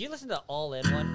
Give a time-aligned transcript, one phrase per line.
[0.00, 1.10] do you listen to All In one?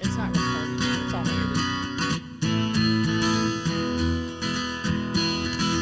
[0.00, 0.78] It's not recording.
[0.80, 1.58] It's all muted.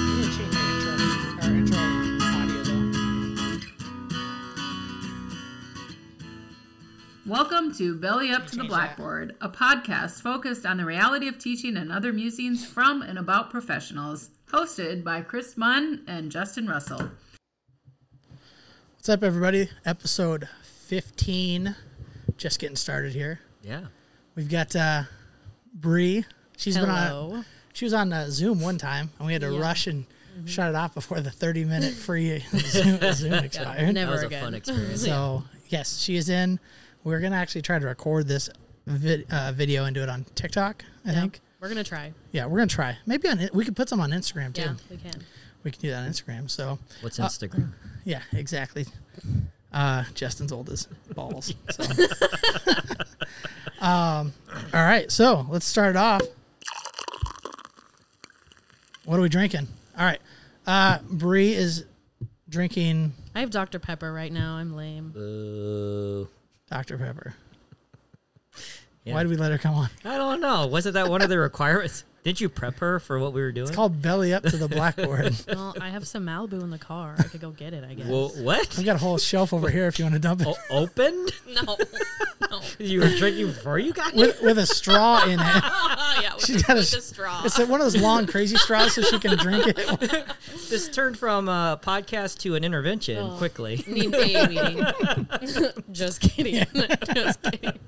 [0.00, 1.84] You need to change your intro music or intro
[2.22, 3.60] audio though.
[7.26, 8.74] Welcome to Belly Up to the Change that.
[8.74, 13.50] Blackboard, a podcast focused on the reality of teaching and other musings from and about
[13.50, 14.30] professionals.
[14.50, 17.10] Hosted by Chris Munn and Justin Russell.
[19.06, 19.68] What's up, everybody?
[19.84, 20.48] Episode
[20.88, 21.76] 15.
[22.36, 23.38] Just getting started here.
[23.62, 23.82] Yeah.
[24.34, 25.04] We've got uh,
[25.72, 26.24] Bree.
[26.56, 27.06] She's been on.
[27.06, 27.44] Hello.
[27.72, 29.60] She was on uh, Zoom one time, and we had to Yeah.
[29.60, 30.06] rush and
[30.44, 33.86] shut it off before the 30 minute free Zoom, Zoom expired.
[33.86, 34.42] That Never was a again.
[34.42, 35.04] fun experience.
[35.04, 36.58] So yes, she is in.
[37.04, 38.50] We're gonna actually try to record this
[38.88, 40.84] vid- uh, video and do it on TikTok.
[41.04, 41.20] I Yeah.
[41.20, 41.40] think.
[41.60, 42.12] We're gonna try.
[42.32, 42.98] Yeah, we're gonna try.
[43.06, 44.62] Maybe on we could put some on Instagram too.
[44.62, 45.22] Yeah, we can.
[45.64, 46.50] We can do that on Instagram.
[46.50, 47.72] So What's Uh, Instagram?
[48.04, 48.86] yeah, exactly.
[49.72, 51.52] Uh, Justin's old as balls.
[51.70, 51.82] So.
[53.80, 54.32] um,
[54.72, 56.22] all right, so let's start it off.
[59.04, 59.68] What are we drinking?
[59.98, 60.20] All right,
[60.66, 61.84] uh, Bree is
[62.48, 63.78] drinking I have Dr.
[63.78, 64.54] Pepper right now.
[64.54, 65.10] I'm lame.
[65.10, 66.28] Boo.
[66.70, 67.34] Dr Pepper.
[69.04, 69.12] Yeah.
[69.14, 69.90] Why did we let her come on?
[70.06, 70.66] I don't know.
[70.66, 72.04] Wasn't that one of the requirements?
[72.26, 73.68] Didn't you prep her for what we were doing?
[73.68, 75.32] It's called Belly Up to the Blackboard.
[75.48, 77.14] well, I have some Malibu in the car.
[77.16, 77.84] I could go get it.
[77.88, 78.08] I guess.
[78.08, 78.76] Well, what?
[78.76, 81.30] we got a whole shelf over here if you want to dump it O- opened?
[81.46, 81.76] no.
[82.50, 82.60] no.
[82.80, 85.38] You were drinking before you got with, with a straw in it.
[85.38, 87.42] yeah, with, She's got a with s- a straw.
[87.44, 89.76] It's one of those long, crazy straws so she can drink it.
[90.68, 93.36] This turned from a podcast to an intervention Oh.
[93.38, 93.84] quickly.
[93.86, 95.72] Need a meeting.
[95.92, 96.66] Just kidding.
[97.14, 97.78] Just kidding.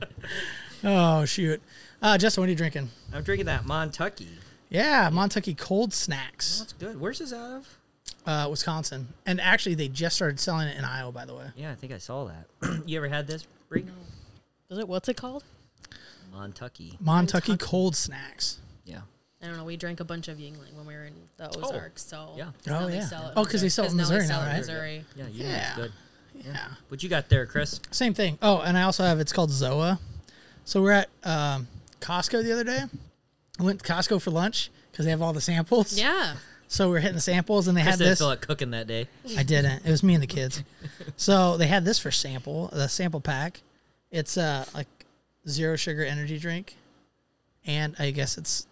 [0.84, 1.61] Oh shoot,
[2.02, 2.91] uh, Justin, what are you drinking?
[3.12, 4.28] I'm drinking that Montucky.
[4.70, 7.00] Yeah, Montucky Cold Snacks, That's good.
[7.00, 7.78] Where's this out of?
[8.27, 11.10] uh, Wisconsin, and actually they just started selling it in Iowa.
[11.12, 12.82] By the way, Yeah, I think I saw that.
[12.86, 13.84] you ever had this, Bree?
[14.70, 15.44] Is it what's it called?
[16.34, 16.98] Montucky.
[17.00, 17.58] Montucky Montucky.
[17.58, 18.59] Cold Snacks.
[18.84, 19.00] Yeah.
[19.42, 19.65] I don't know.
[19.65, 22.03] We drank a bunch of Yuengling when we were in the Ozarks.
[22.04, 22.44] so yeah.
[22.47, 23.06] 'cause now Oh, they yeah.
[23.06, 24.59] sell it Oh, 'cause they sell it in now Missouri sell now, it in right?
[24.59, 25.04] Missouri.
[25.16, 25.48] Yeah, you Yeah.
[25.48, 25.76] yeah.
[25.76, 25.92] good.
[26.44, 27.80] Yeah, What you got there, Chris?
[27.91, 28.38] same thing.
[28.42, 29.98] Oh, and I also have it's called Zoa.
[30.65, 31.66] So we're at um,
[32.00, 32.81] Costco the other day.
[33.59, 35.98] I went to Costco for lunch because they have all the samples.
[35.98, 36.34] Yeah.
[36.70, 38.19] So we are hitting the samples, and they Chris had didn't this.
[38.19, 39.09] feel like cooking that day.
[39.36, 39.86] I didn't.
[39.86, 40.62] It was me and the kids.
[41.16, 43.62] so they had this for sample, the sample pack.
[44.10, 44.86] It's uh like
[45.48, 46.76] zero sugar energy drink,
[47.66, 48.66] and I guess it's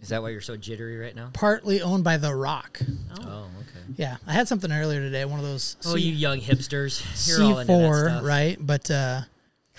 [0.00, 1.30] Is that why you're so jittery right now?
[1.32, 2.80] partly owned by The Rock.
[3.18, 3.22] Oh.
[3.22, 3.84] Oh, okay.
[3.96, 5.24] Yeah, I had something earlier today.
[5.24, 7.02] One of those Oh, C- you young hipsters.
[7.28, 8.24] You're all C into that four, stuff.
[8.24, 8.56] right?
[8.60, 9.20] But uh,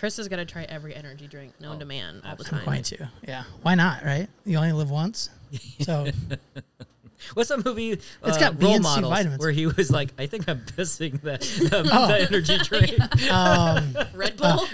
[0.02, 2.66] Chris is gonna try every energy drink known Oh, to man all the I'm time.
[2.66, 3.08] going to.
[3.28, 4.04] Yeah, why not?
[4.04, 4.28] Right?
[4.46, 5.30] You only live once.
[5.82, 6.08] So
[7.36, 7.92] What's that movie?
[7.92, 9.40] It's uh, got B role and C models vitamins.
[9.42, 12.08] where he was like, "I think I'm pissing the, the, Oh.
[12.08, 13.00] the energy drink."
[13.32, 14.66] um, Red Bull.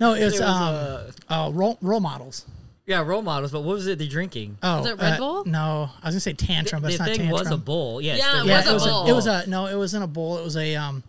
[0.00, 2.46] no, it's It was, um, uh, oh role role models.
[2.86, 3.52] yeah, role models.
[3.52, 4.56] But what was it they drinking?
[4.62, 5.44] Oh, Was it Red uh, Bull?
[5.44, 7.38] No, I was gonna say tantrum, but the it's not thing tantrum.
[7.40, 8.00] was a bowl.
[8.00, 9.04] Yes, Yeah, there it yeah, was it a was bowl.
[9.04, 10.38] a, it was a no, it wasn't a bowl.
[10.38, 11.02] It was a um,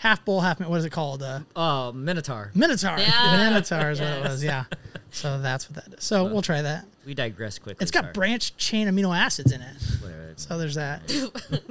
[0.00, 0.60] half bowl, half.
[0.60, 1.22] What is it called?
[1.22, 2.50] Uh, uh, Minotaur.
[2.54, 2.98] Minotaur.
[2.98, 3.36] Yeah.
[3.36, 4.44] Minotaur is what it was.
[4.50, 4.64] Yeah.
[5.12, 6.04] So that's what that is.
[6.04, 6.84] So we'll try that.
[7.04, 7.82] We digress quickly.
[7.82, 8.12] It's got sorry.
[8.12, 9.76] branched chain amino acids in it.
[10.00, 10.34] Whatever.
[10.36, 11.02] So there's that.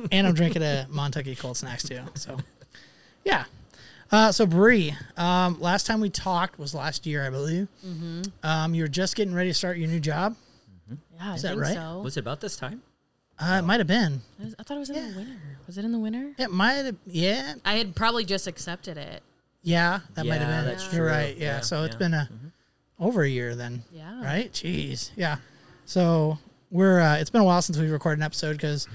[0.12, 2.02] and I'm drinking a Montucky cold snacks too.
[2.16, 2.38] So
[3.24, 3.46] yeah.
[4.12, 7.68] Uh, so Bree, um, last time we talked was last year, I believe.
[7.86, 8.22] Mm-hmm.
[8.44, 10.36] Um, you were just getting ready to start your new job.
[10.90, 10.96] Yeah,
[11.32, 11.76] I Is that think right?
[11.76, 12.02] so.
[12.04, 12.82] Was it about this time?
[13.40, 14.22] Uh, It might have been.
[14.42, 15.38] I was- I thought it was in the winter.
[15.70, 16.32] Was it in the winter?
[16.40, 16.96] It might have.
[17.06, 17.54] Yeah.
[17.64, 19.22] I had probably just accepted it.
[19.62, 20.00] Yeah.
[20.16, 20.66] That might have been.
[20.66, 21.08] that's You're true.
[21.12, 21.38] right.
[21.38, 21.58] Yeah.
[21.58, 22.28] Yeah, so it's been a
[23.00, 23.84] over a year then.
[23.92, 24.20] Yeah.
[24.24, 24.52] Right?
[24.52, 25.12] Jeez.
[25.16, 25.36] Yeah.
[25.86, 26.40] So
[26.72, 28.88] we're uh, it's been a while since we've recorded an episode because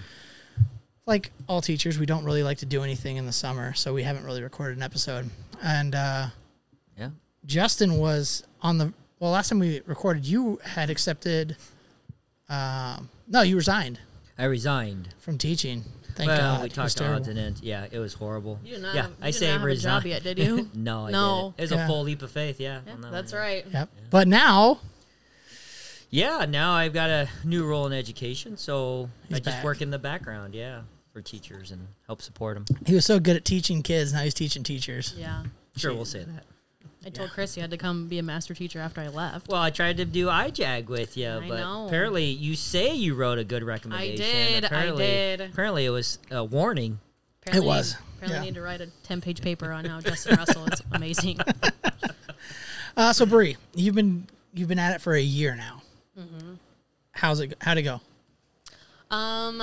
[1.06, 4.02] like all teachers, we don't really like to do anything in the summer, so we
[4.02, 5.30] haven't really recorded an episode.
[5.62, 6.26] And uh,
[6.98, 7.10] Yeah.
[7.46, 11.56] Justin was on the well last time we recorded, you had accepted.
[12.48, 14.00] Um, no, you resigned
[14.36, 15.10] I resigned.
[15.20, 15.84] from teaching.
[16.16, 16.60] Thank well, God.
[16.60, 17.16] we It was talked to terrible.
[17.16, 17.60] odds and ends.
[17.62, 18.60] Yeah, it was horrible.
[18.64, 20.00] You did not yeah, you I did say not have a resign.
[20.02, 20.70] job yet, did you?
[20.74, 21.36] no, I No.
[21.36, 21.58] didn't.
[21.58, 21.84] It was Yeah.
[21.84, 22.60] a full leap of faith.
[22.60, 23.66] Yeah, Yeah, that that's one, right.
[23.72, 23.88] Yep.
[24.10, 24.80] But now
[26.10, 29.64] Yeah, now I've got a new role in education, so He's I just back.
[29.64, 30.54] work in the background.
[30.54, 32.78] Yeah, for teachers and help support them.
[32.86, 35.14] he was so good at teaching kids, now he's teaching teachers.
[35.16, 35.42] Yeah.
[35.76, 36.44] Sure, we'll say that.
[37.06, 37.34] I told Yeah.
[37.34, 39.48] Chris you had to come be a master teacher after I left.
[39.48, 41.86] Well, I tried to do iJag with you, I but know.
[41.86, 44.24] apparently you say you wrote a good recommendation.
[44.24, 45.40] I did, I Apparently, did.
[45.42, 46.98] Apparently, it was a warning.
[47.42, 48.40] Apparently, was, Apparently, yeah.
[48.40, 51.38] I need to write a ten-page paper on how Justin Russell is amazing.
[52.96, 55.82] Uh, so Bree, you've been you've been at it for a year now.
[56.16, 56.54] Mm-hmm.
[57.10, 57.54] How's it?
[57.60, 58.00] How'd it go?
[59.10, 59.60] Um,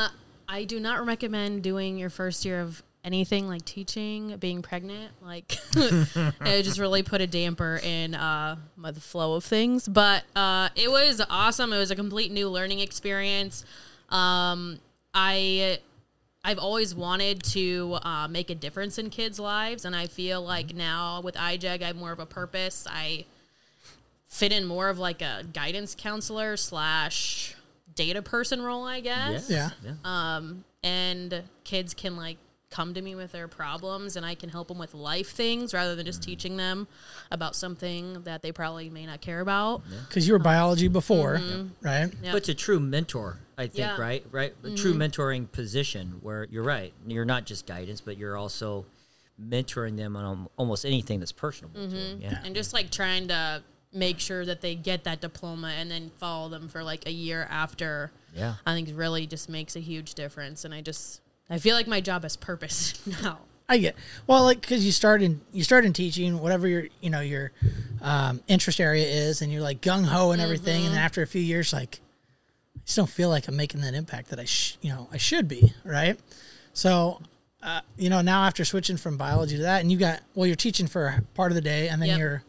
[0.49, 5.57] I do not recommend doing your first year of anything like teaching, being pregnant, like
[5.75, 9.87] it just really put a damper in uh, the flow of things.
[9.87, 11.73] But uh, it was awesome.
[11.73, 13.65] It was a complete new learning experience.
[14.09, 14.79] Um,
[15.13, 15.79] I
[16.43, 20.73] I've always wanted to uh, make a difference in kids' lives, and I feel like
[20.73, 22.87] now with iJag, I have more of a purpose.
[22.89, 23.25] I
[24.25, 27.55] fit in more of like a guidance counselor slash
[27.93, 29.49] data person role, I guess.
[29.49, 29.69] Yeah.
[30.03, 32.37] Um, and kids can like
[32.71, 35.95] come to me with their problems, and I can help them with life things rather
[35.95, 36.25] than just mm.
[36.25, 36.87] teaching them
[37.29, 39.83] about something that they probably may not care about.
[40.07, 41.85] Because you were um, biology before, mm-hmm.
[41.85, 42.11] right?
[42.23, 42.31] Yeah.
[42.31, 43.97] But it's a true mentor, I think, Yeah.
[43.97, 44.25] right?
[44.31, 44.55] Right?
[44.63, 45.01] A true mm-hmm.
[45.01, 46.93] mentoring position where you're right.
[47.05, 48.85] You're not just guidance, but you're also
[49.39, 51.95] mentoring them on almost anything that's personable to mm-hmm.
[51.95, 52.19] them.
[52.21, 52.39] Yeah.
[52.43, 53.63] and just like trying to
[53.93, 57.47] make sure that they get that diploma and then follow them for like a year
[57.49, 58.55] after Yeah.
[58.65, 61.21] i think really just makes a huge difference and i just
[61.51, 63.37] i feel like my job has purpose now
[63.69, 63.95] I get
[64.27, 67.53] well, like because you start in you start in teaching whatever your you know your
[68.01, 71.27] um, interest area is, and you're like gung ho and everything, and then after a
[71.27, 72.01] few years, like
[72.75, 75.15] I just don't feel like I'm making that impact that I sh- you know I
[75.15, 76.19] should be, right?
[76.73, 77.21] So,
[77.63, 80.57] uh, you know, now after switching from biology to that, and you got well, you're
[80.57, 82.19] teaching for a part of the day, and then Yep.
[82.19, 82.43] you're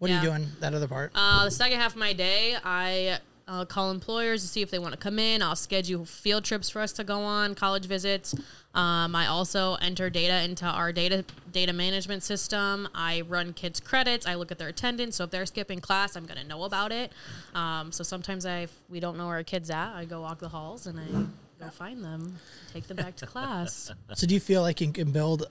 [0.00, 1.12] what are you doing that other part?
[1.14, 3.18] uh, the second half of my day i
[3.48, 5.42] uh, call employers to see if they want to come in.
[5.42, 8.34] I'll schedule field trips for us to go on college visits.
[8.74, 12.88] Um, i also enter data into our data data management system.
[12.94, 14.26] I run kids credits.
[14.26, 15.16] I look at their attendance.
[15.16, 17.12] So if they're skipping class i'm going to know about it.
[17.54, 20.38] Um, so sometimes i if we don't know where our kids at i go walk
[20.38, 22.36] the halls and i go find them
[22.72, 23.90] take them back to class.
[24.14, 25.46] So, do you feel like you can build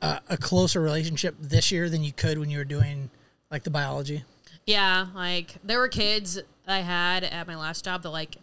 [0.00, 3.10] a, a closer relationship this year than you could when you were doing
[3.50, 4.24] like the biology?
[4.66, 8.36] Yeah, like there were kids I had at my last job that like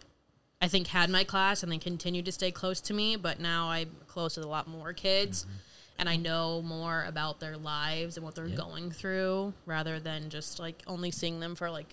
[0.60, 3.68] I think had my class and then continued to stay close to me, but now
[3.68, 5.54] I'm close with a lot more kids mm-hmm.
[5.98, 10.60] and I know more about their lives and what they're going through rather than just
[10.60, 11.92] like only seeing them for like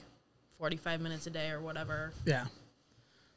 [0.59, 2.11] 45 minutes a day or whatever.
[2.25, 2.45] Yeah.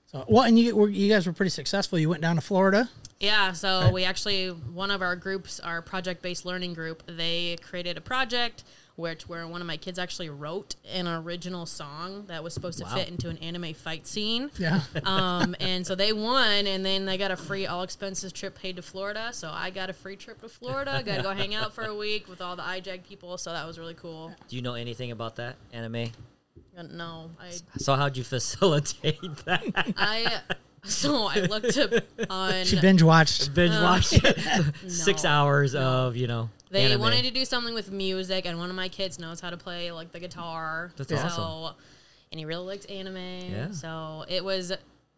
[0.06, 1.98] So, well, and you were, you guys were pretty successful.
[1.98, 2.90] You went down to Florida.
[3.18, 8.00] Yeah, so we actually one of our groups, our project-based learning group, they created a
[8.00, 8.64] project
[8.96, 12.84] which where one of my kids actually wrote an original song that was supposed to
[12.84, 12.94] Wow.
[12.94, 14.50] fit into an anime fight scene.
[14.58, 14.80] Yeah.
[15.04, 18.76] um, and so they won, and then they got a free all expenses trip paid
[18.76, 19.30] to Florida.
[19.32, 21.02] So I got a free trip to Florida.
[21.04, 23.38] Got to go hang out for a week with all the iJag people.
[23.38, 24.32] So that was really cool.
[24.48, 26.10] Do you know anything about that anime?
[26.76, 29.94] Uh, No, I So how'd you facilitate that?
[29.96, 30.40] I
[30.84, 31.92] so I looked up
[32.30, 32.64] on.
[32.64, 33.54] She binge watched.
[33.54, 34.20] Binge watched
[34.90, 35.30] six No.
[35.30, 36.50] hours of you know.
[36.72, 37.02] They anime.
[37.02, 39.92] wanted to do something with music, and one of my kids knows how to play
[39.92, 40.90] like the guitar.
[40.96, 41.76] That's so, awesome.
[42.32, 43.16] And he really likes anime.
[43.16, 43.70] Yeah.
[43.70, 44.72] So it was.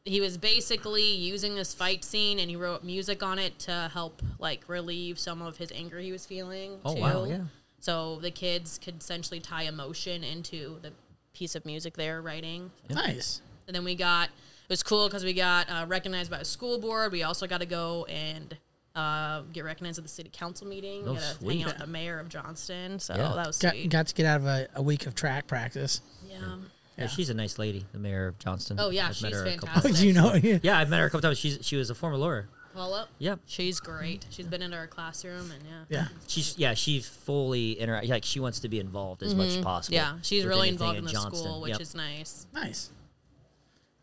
[0.04, 4.20] He was basically using this fight scene, and he wrote music on it to help
[4.38, 6.80] like relieve some of his anger he was feeling.
[6.84, 7.00] Oh too.
[7.00, 7.24] wow!
[7.24, 7.44] Yeah.
[7.78, 10.92] So the kids could essentially tie emotion into the
[11.34, 12.72] piece of music they're writing.
[12.90, 13.40] Nice.
[13.68, 16.78] And then we got it was cool because we got uh, recognized by a school
[16.78, 17.12] board.
[17.12, 18.56] We also got to go and
[18.94, 21.04] uh, get recognized at the city council meeting.
[21.06, 22.98] Oh, We got to hang out with the mayor of Johnston.
[23.00, 23.32] So Yeah.
[23.34, 23.90] that was Got, sweet.
[23.90, 26.00] got to get out of a, a week of track practice.
[26.28, 26.56] yeah.
[26.96, 28.78] yeah, she's a nice lady, the mayor of Johnston.
[28.78, 30.00] Oh yeah, I've she's met her a couple- Oh, fantastic.
[30.00, 30.34] do you know?
[30.34, 30.58] Yeah.
[30.62, 31.38] Yeah, I've met her a couple times.
[31.38, 32.48] She's she was a former lawyer.
[32.72, 33.38] Paula, Yep.
[33.46, 34.26] she's great.
[34.30, 35.84] She's been into our classroom and yeah.
[35.88, 36.06] Yeah.
[36.26, 38.08] She's yeah, she's fully interact.
[38.08, 39.96] Like she wants to be involved as much as possible.
[39.96, 40.14] Mm-hmm.
[40.16, 41.36] Yeah, she's really anything involved in the Johnston.
[41.44, 41.80] school, which Yep.
[41.80, 42.46] is nice.
[42.52, 42.90] Nice.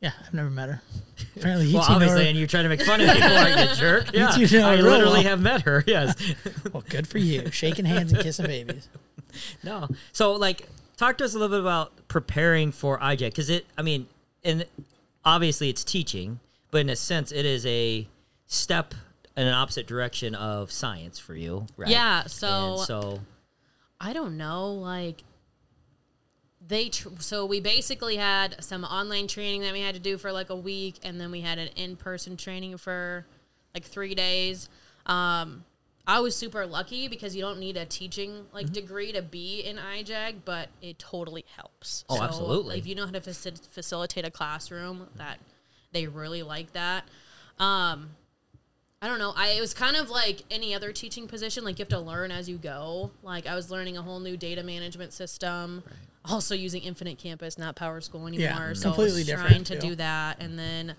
[0.02, 0.82] Yeah, I've never met her.
[1.36, 2.30] Apparently, you Well, two know obviously, her.
[2.30, 4.12] and you're trying to make fun of me, aren't you, jerk?
[4.14, 5.24] Yeah, two know I her real literally well.
[5.24, 5.84] have met her.
[5.88, 6.16] Yes.
[6.74, 7.52] Well, good for you.
[7.52, 8.90] Shaking hands and kissing babies.
[9.64, 9.88] no.
[10.12, 10.68] So, like,
[10.98, 13.66] talk to us a little bit about preparing for IJ because it.
[13.78, 14.08] I mean,
[14.44, 14.66] and
[15.24, 16.40] obviously it's teaching,
[16.72, 18.08] but in a sense, it is a
[18.48, 18.96] step
[19.38, 21.90] in an opposite direction of science for you, right?
[21.90, 23.20] Yeah, so- And so
[24.00, 25.24] I don't know, like
[26.72, 30.32] they tr- so we basically had some online training that we had to do for
[30.32, 33.26] like a week and then we had an in-person training for
[33.76, 34.70] like 3 days.
[35.06, 35.66] Um
[36.08, 38.74] I was super lucky because you don't need a teaching like Mm-hmm.
[38.74, 42.04] degree to be in IJAG, but it totally helps.
[42.10, 42.80] Oh, absolutely.
[42.80, 45.38] If you know how to faci- facilitate a classroom, that
[45.92, 47.04] they really like that.
[47.60, 48.12] Um,
[49.02, 49.34] I don't know.
[49.36, 51.64] I it was kind of like any other teaching position.
[51.64, 53.12] Like you have to learn as you go.
[53.24, 55.84] Like I was learning a whole new data management system.
[56.26, 58.68] Also using Infinite Campus, not Power School anymore.
[58.68, 59.88] Yeah, so I completely was different, trying to too.
[59.90, 60.96] do that, and then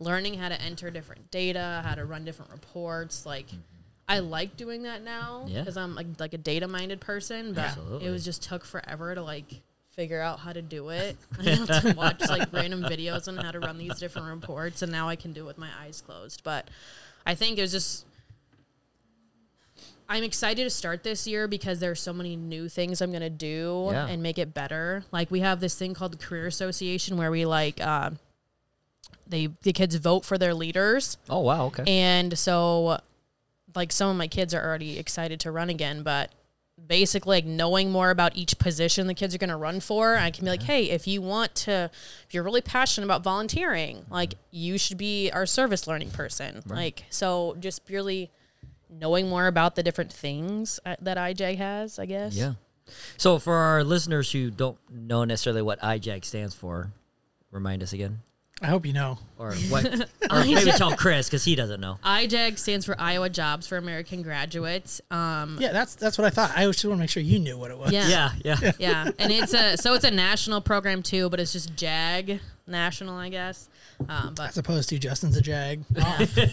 [0.00, 3.24] learning how to enter different data, how to run different reports.
[3.24, 3.60] Like mm-hmm.
[4.08, 5.60] I like doing that now Yeah.
[5.60, 7.52] because I'm like like a data minded person.
[7.54, 8.06] But Absolutely.
[8.06, 9.62] it was just took forever to like
[9.92, 11.16] figure out how to do it.
[11.38, 14.90] I have to watch like random videos on how to run these different reports, and
[14.90, 16.42] now I can do it with my eyes closed.
[16.44, 16.68] But
[17.24, 18.06] I think it was just
[20.08, 23.88] I'm excited to start this year because there's so many new things I'm gonna do
[23.90, 24.06] Yeah.
[24.06, 25.04] and make it better.
[25.12, 28.10] Like we have this thing called the Career Association where we like uh,
[29.26, 31.84] they the kids vote for their leaders, Oh wow, okay.
[31.86, 33.00] and so
[33.74, 36.30] like some of my kids are already excited to run again, but
[36.86, 40.28] basically like knowing more about each position the kids are going to run for i
[40.30, 41.88] can be like hey if you want to
[42.26, 47.04] if you're really passionate about volunteering like you should be our service learning person like
[47.08, 48.28] so just purely
[48.98, 52.54] knowing more about the different things uh, that ij has i guess Yeah.
[53.16, 56.92] So for our listeners who don't know necessarily what IJAG stands for,
[57.50, 58.20] remind us again,
[58.60, 59.18] I hope you know.
[59.38, 59.86] or what,
[60.30, 61.98] or maybe tell Chris because he doesn't know.
[62.04, 65.00] IJAG stands for Iowa Jobs for American Graduates.
[65.10, 66.52] Um, Yeah, that's that's what I thought.
[66.54, 67.90] I just want to make sure you knew what it was.
[67.90, 68.72] yeah, Yeah, yeah.
[68.78, 73.16] yeah, and it's a so it's a national program too, but it's just JAG national,
[73.16, 73.70] I guess.
[74.08, 75.84] Um, but As opposed to Justin's a jag.
[76.00, 76.38] Off.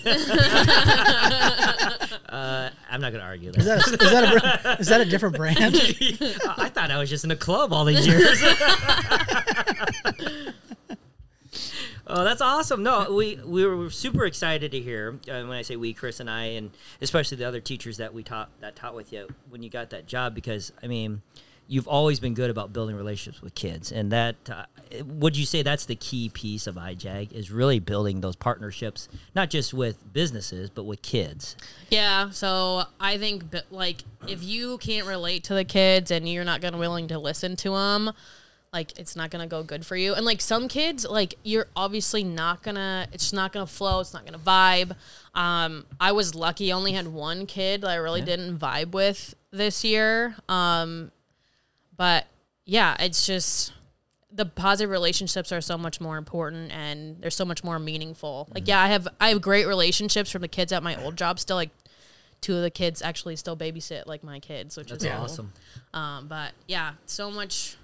[2.31, 3.83] Uh, I'm not gonna argue Is that.
[3.85, 5.57] that a, is that a br- is that a different brand?
[5.75, 8.41] I thought I was just in a club all these years.
[12.07, 12.83] Oh, that's awesome!
[12.83, 15.19] No, we we were super excited to hear.
[15.29, 18.21] Uh, when I say we, Chris and I, and especially the other teachers that we
[18.23, 21.21] taught that taught with you when you got that job, because I mean,
[21.67, 24.65] you've always been good about building relationships with kids, and that uh,
[25.05, 29.49] would you say that's the key piece of IJAG is really building those partnerships, not
[29.49, 31.55] just with businesses but with kids.
[31.89, 36.61] Yeah, so I think like if you can't relate to the kids and you're not
[36.61, 38.11] gonna willing to listen to them,
[38.73, 40.13] like it's not gonna go good for you.
[40.13, 43.99] And like some kids, like you're obviously not gonna, it's not gonna flow.
[43.99, 44.95] It's not gonna vibe.
[45.35, 49.83] Um, I was lucky; only had one kid that I really didn't vibe with this
[49.83, 50.35] year.
[50.47, 51.11] Um,
[51.95, 52.27] but
[52.65, 53.73] yeah, it's just
[54.33, 58.47] the positive relationships are so much more important and they're so much more meaningful.
[58.53, 61.39] Like yeah, I have I have great relationships from the kids at my old job
[61.39, 61.69] still like
[62.39, 65.19] two of the kids actually still babysit like my kids, which That's is cool.
[65.21, 65.53] awesome.
[65.93, 67.75] Um but yeah, so much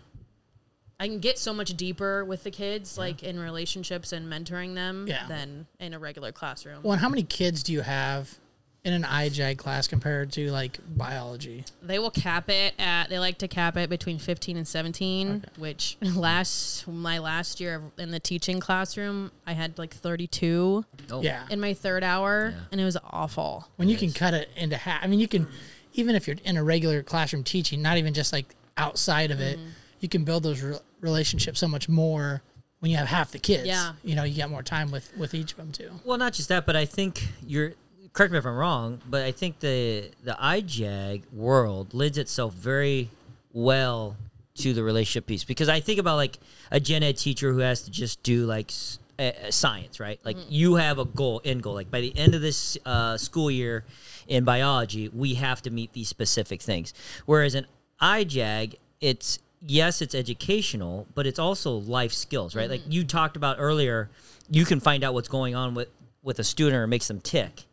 [1.00, 5.06] I can get so much deeper with the kids like in relationships and mentoring them
[5.08, 5.28] Yeah.
[5.28, 6.82] than in a regular classroom.
[6.82, 8.40] Well, and how many kids do you have
[8.88, 11.66] in an IJAG class compared to like biology?
[11.84, 13.10] They will cap it at.
[13.10, 15.44] They like to cap it between fifteen and seventeen.
[15.58, 21.22] Which last my last year in the teaching classroom, I had like thirty two Oh,
[21.22, 21.44] Yeah.
[21.50, 22.64] in my third hour, Yeah.
[22.72, 23.68] and it was awful.
[23.76, 25.04] when you can cut it into half.
[25.04, 25.48] I mean, you can
[25.94, 28.46] even if you're in a regular classroom teaching, not even just like
[28.78, 29.68] outside of it, mm-hmm.
[30.00, 32.42] you can build those re- relationships so much more
[32.80, 33.68] when you have half the kids.
[33.68, 33.94] Yeah.
[34.04, 35.92] You know, you get more time with with each of them too.
[36.06, 37.74] Well, not just that, but I think you're
[38.18, 43.12] correct me if I'm wrong, but I think the the IJAG world lends itself very
[43.54, 44.18] well
[44.56, 46.40] to the relationship piece because I think about like
[46.72, 48.72] a gen ed teacher who has to just do like
[49.20, 50.20] uh, science, right?
[50.24, 51.76] Like you have a goal, end goal.
[51.76, 53.86] Like by the end of this uh, school year
[54.28, 56.96] in biology, we have to meet these specific things.
[57.28, 57.68] Whereas in
[58.02, 62.70] IJAG, it's yes, it's educational, but it's also life skills, right?
[62.70, 64.10] Like you talked about earlier,
[64.50, 65.90] you can find out what's going on with
[66.24, 67.67] with a student or makes them tick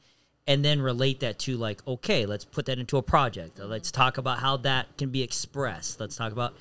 [0.47, 4.19] and then relate that to like okay let's put that into a project let's talk
[4.19, 6.55] about how that can be expressed let's talk about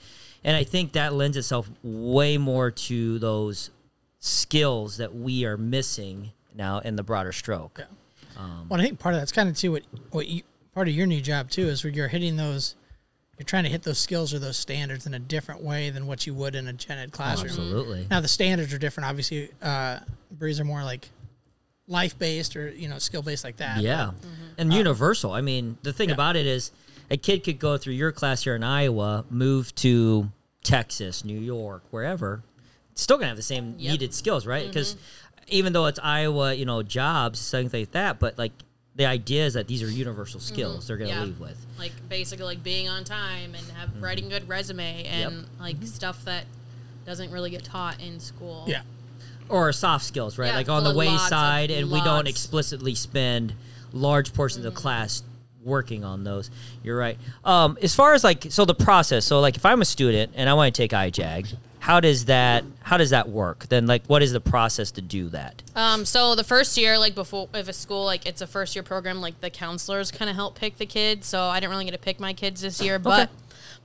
[0.44, 3.72] and i think that lends itself way more to those
[4.20, 7.82] skills that we are missing now in the broader stroke
[8.70, 11.06] Well, I think part of that's kind of too what what you part of your
[11.06, 12.75] new job too is where you're hitting those.
[13.38, 16.25] You're trying to hit those skills or those standards in a different way than what
[16.25, 17.50] you would in a gen ed classroom.
[17.50, 19.10] absolutely Now the standards are different.
[19.10, 20.00] Obviously, uh,
[20.32, 21.10] Bree's are more like
[21.88, 23.82] life based or you know skill based like that.
[23.82, 24.30] yeah mm-hmm.
[24.58, 26.16] and uh, universal i mean the thing Yeah.
[26.16, 26.72] about it is
[27.12, 30.30] a kid could go through your class here in iowa move to
[30.63, 32.42] texas new york wherever
[32.96, 33.92] still gonna have the same Yep.
[33.92, 34.70] needed skills right mm-hmm.
[34.72, 34.96] because
[35.48, 38.54] even though it's iowa you know jobs things like that but like
[38.96, 40.54] the idea is that these are universal mm-hmm.
[40.54, 41.24] skills they're gonna Yeah.
[41.25, 45.78] leave with Like basically like being on time and have writing good resume and like
[45.84, 46.46] stuff that
[47.06, 48.63] doesn't really get taught in school.
[48.68, 48.84] Yeah.
[49.50, 50.47] Or soft skills, right?
[50.47, 53.53] Yeah, like on the lots wayside, and we don't explicitly spend
[53.91, 54.69] large portions Mm.
[54.69, 55.23] of class
[55.63, 56.50] working on those.
[56.83, 57.17] You're right.
[57.45, 59.23] Um, as far as like, so the process.
[59.25, 62.63] So like, if I'm a student and I want to take IJAG, how does that
[62.81, 63.67] how does that work?
[63.69, 65.62] Then like, what is the process to do that?
[65.75, 68.83] Um, so the first year, like before, if a school like it's a first year
[68.83, 71.27] program, like the counselors kind of help pick the kids.
[71.27, 73.29] So I didn't really get to pick my kids this year, but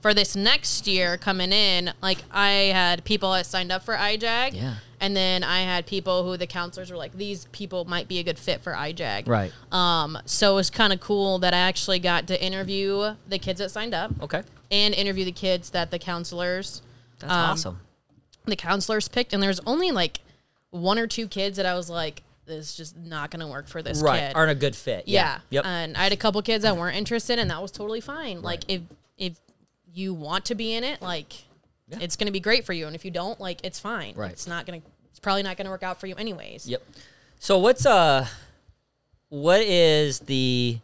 [0.01, 4.55] for this next year coming in, like I had people that signed up for IJAG,
[4.55, 4.75] Yeah.
[5.01, 8.23] And then I had people who the counselors were like, these people might be a
[8.23, 9.53] good fit for IJAG, Right.
[9.73, 13.59] Um, so it was kind of cool that I actually got to interview the kids
[13.61, 14.43] that signed up Okay.
[14.71, 16.83] and interview the kids that the counselors
[17.21, 17.81] That's Um, awesome.
[18.47, 20.21] the counselors picked and there's only like
[20.71, 23.69] one or two kids that I was like this is just not going to work
[23.69, 24.33] for this right kid.
[24.37, 25.07] aren't a good fit.
[25.07, 25.41] yeah.
[25.51, 25.67] Yep.
[25.67, 28.41] And I had a couple kids that weren't interested, and that was totally fine.
[28.41, 28.81] Like if
[29.19, 29.35] if
[29.93, 31.45] you want to be in it, like
[31.91, 34.15] it's going to be great for you, and if you don't, like it's fine.
[34.17, 34.33] Right.
[34.33, 34.87] It's not going to.
[35.11, 36.67] It's probably not going to work out for you anyways.
[36.69, 36.83] Yep.
[37.39, 38.27] So what's uh
[39.29, 40.79] what is the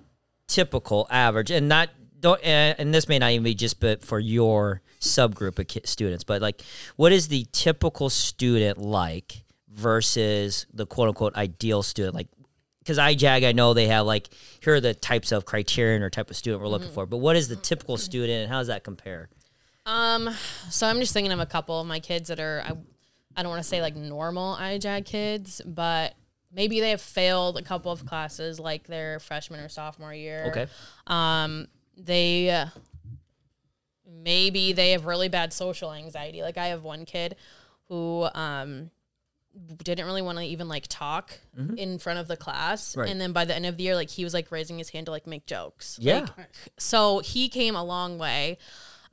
[0.49, 1.88] typical average and not
[2.20, 5.80] don't uh, and this may not even be just but for your subgroup of ki-
[5.84, 6.62] students but like
[6.96, 12.28] what is the typical student like versus the quote unquote ideal student like
[12.80, 14.28] because IJAG, I know they have like
[14.61, 17.34] here are the types of criterion or type of student we're looking for, but what
[17.34, 19.30] is the typical student and how does that compare?
[19.86, 20.30] Um,
[20.70, 22.72] so I'm just thinking of a couple of my kids that are I,
[23.36, 26.14] I don't want to say like normal IJAG kids, but
[26.52, 30.46] maybe they have failed a couple of classes like their freshman or sophomore year.
[30.48, 30.66] Okay,
[31.06, 32.66] Um, they uh,
[34.06, 36.42] maybe they have really bad social anxiety.
[36.42, 37.36] Like I have one kid
[37.88, 38.90] who um
[39.84, 41.38] didn't really want to even like talk
[41.76, 43.00] in front of the class Mm-hmm.
[43.00, 43.10] Right.
[43.10, 45.06] and then by the end of the year like he was like raising his hand
[45.06, 46.26] to like make jokes yeah,
[46.76, 48.58] so he came a long way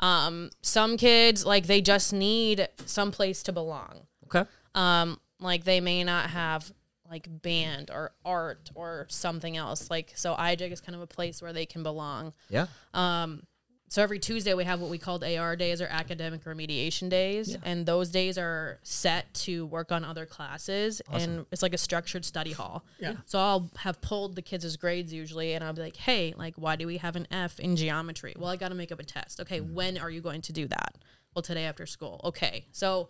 [0.02, 4.08] um some kids like they just need some place to belong.
[4.26, 6.72] Okay, um like they may not have
[7.10, 9.90] like band or art or something else.
[9.90, 12.34] Like so IJAG is kind of a place where they can belong.
[12.50, 12.68] Yeah,
[13.92, 17.86] so every Tuesday we have what we called AR days or academic remediation days, and
[17.86, 22.54] those days are set to work on other classes, and it's like a structured study
[22.54, 22.86] hall.
[23.00, 23.16] Yeah.
[23.26, 26.78] So I'll have pulled the kids' grades usually, and I'll be like, "Hey, like, why
[26.78, 28.34] do we have an F in geometry?
[28.40, 29.42] Well, I got to make up a test.
[29.42, 29.74] Okay, mm-hmm.
[29.74, 30.96] when are you going to do that?
[31.36, 32.22] Well, today after school.
[32.24, 33.10] Okay, so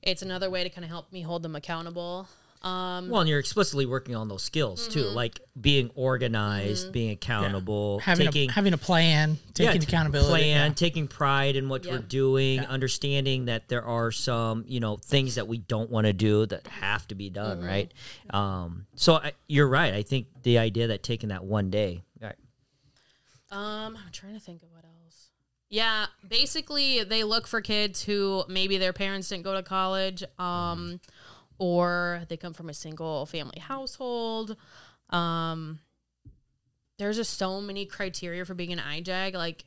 [0.00, 2.26] it's another way to kind of help me hold them accountable.
[2.62, 5.14] Um, Well, and you're explicitly working on those skills too, Mm-hmm.
[5.16, 10.28] like being organized, being accountable, having taking a having a plan, taking t- accountability.
[10.44, 10.74] plan, yeah.
[10.74, 12.08] taking pride in what we're Yep.
[12.08, 16.46] doing, understanding that there are some, you know, things that we don't want to do
[16.46, 17.66] that have to be done, Mm-hmm.
[17.66, 17.92] right?
[18.30, 19.92] Um, so I, you're right.
[19.92, 22.36] I think the idea that taking that one day, right?
[23.50, 25.28] Um, I'm trying to think of what else.
[25.68, 31.00] Yeah, basically they look for kids who maybe their parents didn't go to college, um,
[31.58, 34.56] or they come from a single family household.
[35.10, 35.80] Um,
[36.98, 39.34] there's just so many criteria for being an IJAG.
[39.34, 39.64] Like,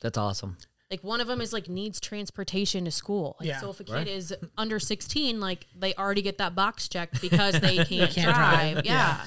[0.00, 0.56] That's awesome.
[0.90, 3.36] like one of them is like needs transportation to school.
[3.40, 4.08] Like, Yeah, so if a kid right.
[4.08, 8.72] is under 16, like they already get that box checked because they can't, can't drive,
[8.74, 8.86] drive.
[8.86, 8.92] yeah.
[8.92, 9.26] Yeah.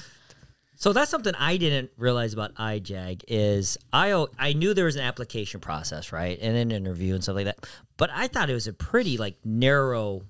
[0.76, 5.02] So that's something I didn't realize about IJAG is I I knew there was an
[5.02, 7.64] application process, right, and an interview and stuff like that.
[7.96, 10.22] But I thought it was a pretty like narrow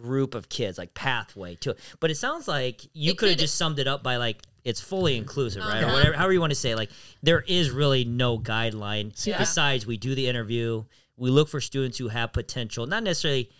[0.00, 1.78] group of kids, like pathway to it.
[2.00, 5.16] But it sounds like you could have just summed it up by like it's fully
[5.16, 5.94] inclusive, right, or Uh-huh.
[5.94, 6.74] whatever, however you want to say.
[6.74, 6.90] Like
[7.22, 10.84] there is really no guideline I- besides we do the interview,
[11.16, 13.50] we look for students who have potential, not necessarily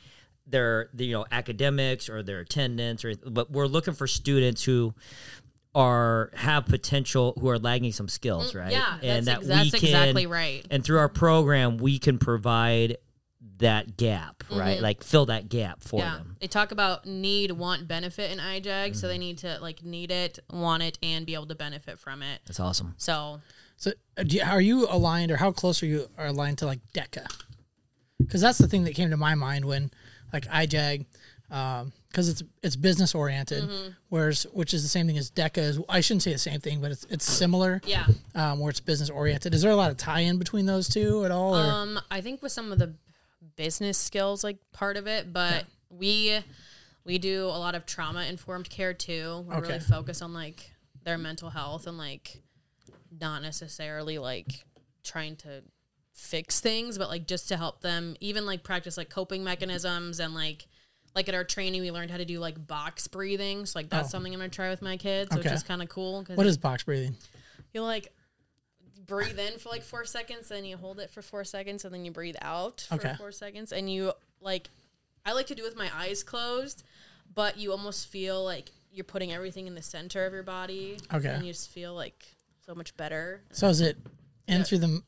[0.46, 4.92] their, their you know academics or their attendance or but we're looking for students who
[5.74, 9.64] are have potential who are lagging some skills right Mm, Yeah, and that's, that ex-
[9.64, 10.66] we that's can exactly right.
[10.70, 12.96] and through our program we can provide
[13.60, 16.08] that gap right like fill that gap for Mm-hmm.
[16.08, 19.20] Yeah, them they talk about need, want, benefit in IJAG, so they Mm-hmm.
[19.20, 22.40] need to like need it, want it, and be able to benefit from it.
[22.46, 23.40] that's awesome So
[23.76, 26.66] So, uh, do you, are you aligned, or how close are you are aligned to
[26.66, 27.26] like DECA?
[28.18, 29.90] Because that's the thing that came to my mind when,
[30.32, 31.06] like IJAG,
[31.48, 33.88] because it's it's business oriented, Mm-hmm.
[34.08, 35.58] whereas which is the same thing as DECA.
[35.58, 37.80] Is I shouldn't say the same thing, but it's it's similar.
[37.84, 39.54] yeah, Um, where it's business oriented.
[39.54, 41.56] Is there a lot of tie in between those two at all?
[41.56, 41.62] Or?
[41.62, 42.94] um, I think with some of the
[43.60, 46.40] business skills, like part of it, but we
[47.04, 49.44] we do a lot of trauma informed care too.
[49.46, 49.66] We Okay.
[49.68, 50.72] really focus on like
[51.04, 52.40] their mental health and like
[53.20, 54.64] not necessarily like
[55.04, 55.62] trying to
[56.14, 60.32] fix things, but like just to help them even like practice like coping mechanisms and
[60.34, 60.66] like
[61.14, 63.66] like at our training we learned how to do like box breathing.
[63.66, 64.12] So like that's Oh.
[64.12, 66.24] something I'm gonna try with my kids, which is kind of cool.
[66.34, 67.14] What is box breathing?
[67.74, 68.10] you like
[69.10, 72.04] breathe in for like four seconds, then you hold it for four seconds, and then
[72.04, 73.14] you breathe out for Okay.
[73.18, 74.70] four seconds, and you like
[75.26, 76.82] I like to do it with my eyes closed,
[77.34, 80.96] but you almost feel like you're putting everything in the center of your body.
[81.12, 81.28] Okay.
[81.28, 82.24] And you just feel like
[82.64, 83.42] so much better.
[83.52, 83.98] So is it
[84.48, 84.62] in Yeah.
[84.64, 85.02] through the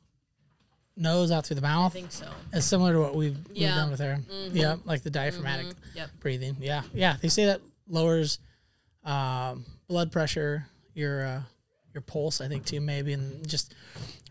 [0.97, 1.93] nose, out through the mouth?
[1.93, 2.31] I think so.
[2.53, 4.19] It's similar to what we've, we've done with her.
[4.31, 4.57] Mm-hmm.
[4.57, 6.11] Yeah, like the diaphragmatic Yep.
[6.21, 6.57] breathing.
[6.61, 7.17] Yeah, yeah.
[7.21, 8.39] They say that lowers
[9.05, 11.43] um, blood pressure, your uh,
[11.95, 13.75] your pulse, I think too, maybe, and just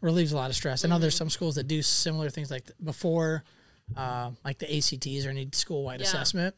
[0.02, 0.84] relieves a lot of stress.
[0.84, 3.43] I know there's some schools that do similar things like th- before,
[3.95, 6.08] uh, like the ACTs or any school wide Yeah.
[6.08, 6.56] assessment.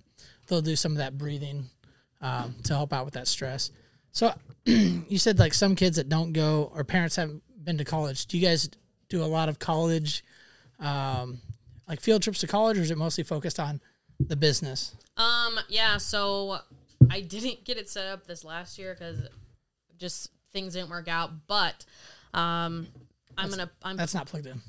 [0.48, 1.70] They'll do some of that breathing
[2.22, 3.72] um, to help out with that stress.
[4.12, 4.34] So
[4.66, 8.26] you said like some kids that don't go or parents haven't been to college.
[8.28, 8.70] Do you guys
[9.10, 10.24] do a lot of college,
[10.80, 11.40] um,
[11.88, 13.82] like field trips to college, or is it mostly focused on
[14.20, 14.96] the business?
[15.18, 15.60] Um.
[15.70, 15.98] Yeah.
[15.98, 16.60] So
[17.10, 19.22] I didn't get it set up this last year because
[19.98, 21.32] just things didn't work out.
[21.48, 21.86] But
[22.34, 22.88] um,
[23.38, 24.62] I'm gonna I'm That's not plugged in.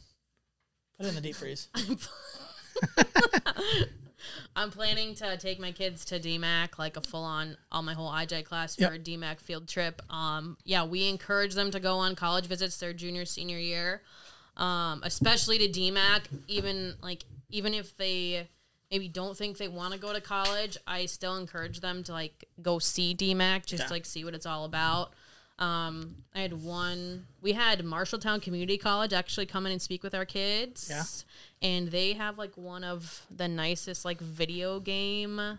[0.99, 1.69] Put it in the deep freeze.
[4.57, 8.11] I'm planning to take my kids to DMACC, like a full on, all my whole
[8.11, 8.93] IJ class for Yep.
[8.95, 10.01] a DMACC field trip.
[10.11, 14.03] Um, yeah, we encourage them to go on college visits their junior, senior year,
[14.57, 16.23] um, especially to DMACC.
[16.49, 18.49] Even like, even if they
[18.91, 22.45] maybe don't think they want to go to college, I still encourage them to like
[22.63, 23.87] go see DMACC, just Yeah.
[23.89, 25.13] to, like see what it's all about.
[25.59, 27.27] Um, I had one.
[27.41, 30.89] We had Marshalltown Community College actually come in and speak with our kids.
[30.91, 31.05] Yeah.
[31.69, 35.59] and they have like one of the nicest like video game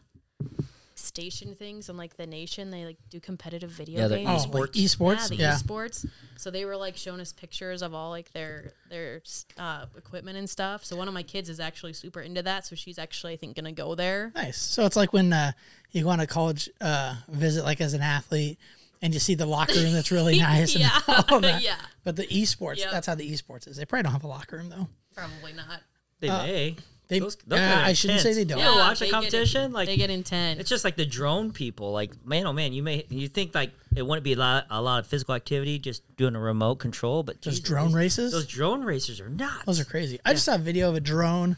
[0.98, 2.72] station things in like the nation.
[2.72, 4.46] They like do competitive video Yeah, games.
[4.48, 5.32] Oh, like esports.
[5.32, 6.06] Yeah, Yeah, esports.
[6.38, 9.22] So they were like showing us pictures of all like their their
[9.58, 10.84] uh, equipment and stuff.
[10.86, 12.66] So one of my kids is actually super into that.
[12.66, 14.32] So she's actually I think gonna go there.
[14.36, 14.58] nice.
[14.58, 15.52] So it's like when uh,
[15.92, 18.58] you go on a college uh, visit, like as an athlete,
[19.06, 20.76] and you see the locker room that's really nice.
[20.76, 21.62] yeah, and all that.
[21.62, 22.92] yeah, But the esports, Yep.
[22.92, 23.78] that's how the esports is.
[23.78, 24.88] They probably don't have a locker room though.
[25.16, 25.82] probably not.
[26.20, 26.76] They Uh, may.
[27.08, 28.58] They, Those- those uh, are I shouldn't say they don't.
[28.58, 28.76] Yeah.
[28.78, 30.60] watch a they get competition, in- like- they get intense.
[30.60, 31.92] It's just like the drone people.
[31.92, 34.82] Like, man, oh man, you may you think like it wouldn't be a lot a
[34.82, 38.32] lot of physical activity just doing a remote control, but Those Jesus, drone these- races,
[38.32, 39.66] Those those, drone racers are nuts.
[39.68, 40.20] Those are crazy.
[40.26, 41.58] I just saw a video of a drone.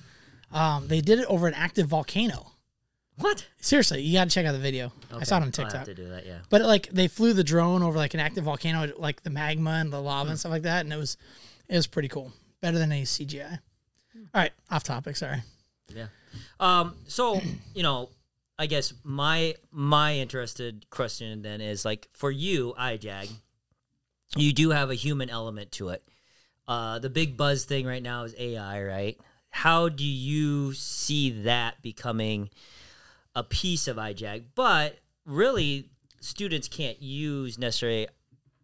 [0.52, 2.52] Um, they did it over an active volcano.
[3.20, 3.46] What?
[3.60, 4.92] Seriously, you got to check out the video.
[5.14, 5.74] I saw it on TikTok.
[5.74, 6.26] I'll have to do that.
[6.26, 6.40] Yeah.
[6.50, 9.92] But like they flew the drone over like an active volcano, like the magma and
[9.92, 10.30] the lava Hmm.
[10.32, 11.18] and stuff like that, and it was
[11.68, 12.32] it was pretty cool.
[12.62, 13.60] Better than any CGI.
[14.14, 14.24] Hmm.
[14.34, 15.16] All right, off topic.
[15.16, 15.42] Sorry.
[15.94, 16.08] Yeah.
[16.60, 16.96] Um.
[17.08, 17.42] So
[17.74, 18.10] you know,
[18.60, 23.32] I guess my my interested question then is like for you, IJAG,
[24.36, 26.04] you do have a human element to it.
[26.68, 29.18] Uh, the big buzz thing right now is AI, right?
[29.50, 32.50] How do you see that becoming
[33.38, 34.46] a piece of IJAG?
[34.56, 35.90] But really,
[36.22, 38.08] students can't use necessarily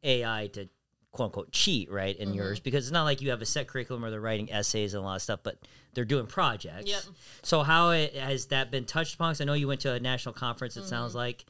[0.04, 0.68] AI to
[1.12, 4.02] quote unquote cheat, right, in yours because it's not like you have a set curriculum
[4.02, 5.58] where they're writing essays and a lot of stuff, but
[5.94, 6.90] they're doing projects.
[6.90, 7.04] Yep.
[7.44, 9.30] So how it, has that been touched upon?
[9.34, 10.76] 'Cause I know you went to a national conference.
[10.76, 10.90] It Mm-hmm.
[10.90, 11.46] sounds like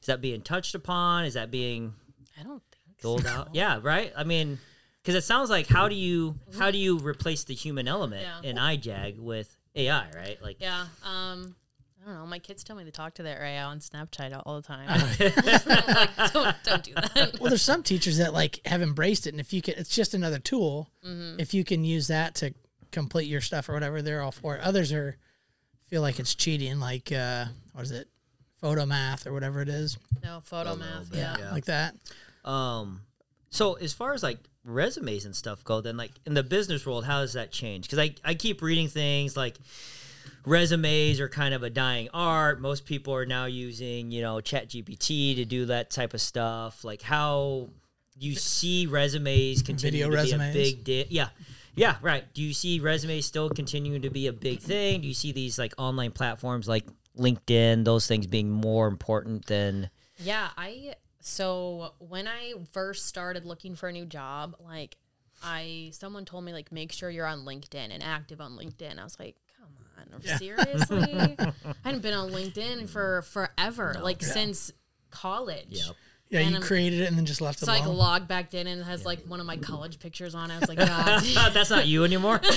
[0.00, 1.24] is that being touched upon?
[1.24, 1.94] Is that being
[2.38, 3.54] I don't think doled out?
[3.54, 4.12] Yeah, right.
[4.14, 4.58] I mean,
[5.02, 8.50] because it sounds like how do you how do you replace the human element Yeah.
[8.50, 10.40] in IJAG with AI, right?
[10.42, 10.86] Like, Yeah.
[11.02, 11.56] Um,
[12.06, 12.26] I don't know.
[12.26, 14.86] My kids tell me to talk to their AI on Snapchat all the time.
[14.86, 15.34] Like,
[16.32, 17.36] don't, don't do that.
[17.40, 20.14] Well, there's some teachers that like have embraced it, and if you can, it's just
[20.14, 20.88] another tool.
[21.04, 21.40] Mm-hmm.
[21.40, 22.54] If you can use that to
[22.92, 24.62] complete your stuff or whatever, they're all for it.
[24.62, 25.16] Others are
[25.88, 28.08] feel like it's cheating, like uh, what is it,
[28.60, 29.98] photo math or whatever it is.
[30.22, 31.08] No photo math.
[31.12, 31.50] Yeah, Yeah.
[31.50, 31.96] like that.
[32.44, 33.00] Um,
[33.50, 37.04] so as far as like resumes and stuff go, then like in the business world,
[37.04, 37.86] how does that change?
[37.86, 39.56] Because I I keep reading things like
[40.46, 42.60] resumes are kind of a dying art.
[42.60, 46.84] Most people are now using you know Chat GPT to do that type of stuff.
[46.84, 47.68] Like how
[48.18, 50.54] you see resumes continue Video to resumes.
[50.54, 51.28] be a big di- yeah.
[51.74, 52.24] Yeah, right.
[52.32, 55.02] Do you see resumes still continuing to be a big thing?
[55.02, 56.86] Do you see these like online platforms like
[57.18, 63.74] LinkedIn, those things being more important than Yeah, I so when I first started looking
[63.74, 64.96] for a new job, like
[65.42, 68.98] I someone told me like make sure you're on LinkedIn and active on LinkedIn.
[68.98, 69.36] I was like,
[69.98, 71.36] on, seriously?
[71.38, 71.52] I
[71.84, 74.72] hadn't been on LinkedIn for forever, like since
[75.10, 75.66] college.
[75.70, 75.96] Yep.
[76.28, 77.98] Yeah, And you I'm- created it and then just left it So I like alone.
[77.98, 80.56] logged back in and it has like one of my college pictures on it.
[80.56, 81.22] I was like, God.
[81.54, 82.40] That's not you anymore.
[82.42, 82.50] you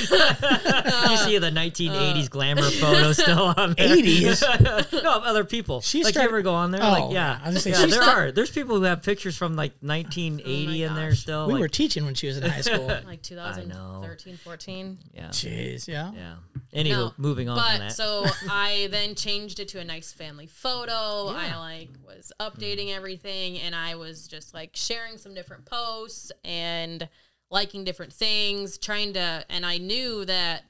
[1.17, 2.27] see the uh, 1980s uh.
[2.29, 3.95] glamour photo still on there.
[3.95, 5.03] 80s.
[5.03, 5.81] no, of other people.
[5.81, 6.81] She like started- you ever go on there?
[6.83, 7.85] Oh, like yeah, I was gonna say, yeah.
[7.85, 8.31] There start- are.
[8.31, 11.19] There's people who have pictures from like 1980 in there gosh.
[11.19, 11.45] still.
[11.47, 12.87] we like, were teaching when she was in high school.
[13.05, 14.97] like 2013, 14.
[15.13, 16.11] yeah, Jeez, yeah.
[16.15, 16.35] yeah.
[16.73, 17.91] Anywho, No, moving on but from that.
[17.93, 21.27] so I then changed it to a nice family photo.
[21.35, 27.07] I like was updating everything and I was just like sharing some different posts and
[27.49, 30.63] liking different things, trying to and I knew that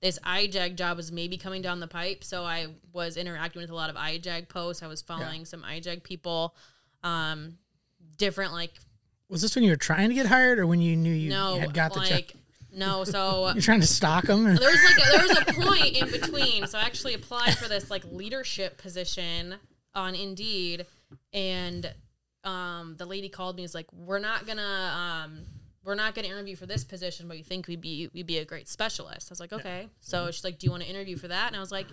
[0.00, 2.24] this iJag job was maybe coming down the pipe.
[2.24, 4.82] So I was interacting with a lot of iJag posts.
[4.82, 6.54] I was following some iJag people.
[7.02, 7.58] Um
[8.16, 8.72] different like
[9.28, 11.58] Was this when you were trying to get hired or when you knew you no
[11.58, 12.10] had got the job?
[12.10, 12.34] like
[12.72, 14.44] no so You're trying to stalk them?
[14.44, 16.66] there was like a, there was a point in between.
[16.66, 19.56] So I actually applied for this like leadership position
[19.94, 20.86] on Indeed,
[21.32, 21.92] and
[22.44, 23.62] um, the lady called me.
[23.62, 24.62] and Was like, "We're not gonna
[25.24, 25.38] um,
[25.84, 28.44] we're not gonna interview for this position, but we think we'd be we'd be a
[28.44, 31.28] great specialist." I was like, "Okay." So she's like, "Do you want to interview for
[31.28, 31.86] that?" And I was like,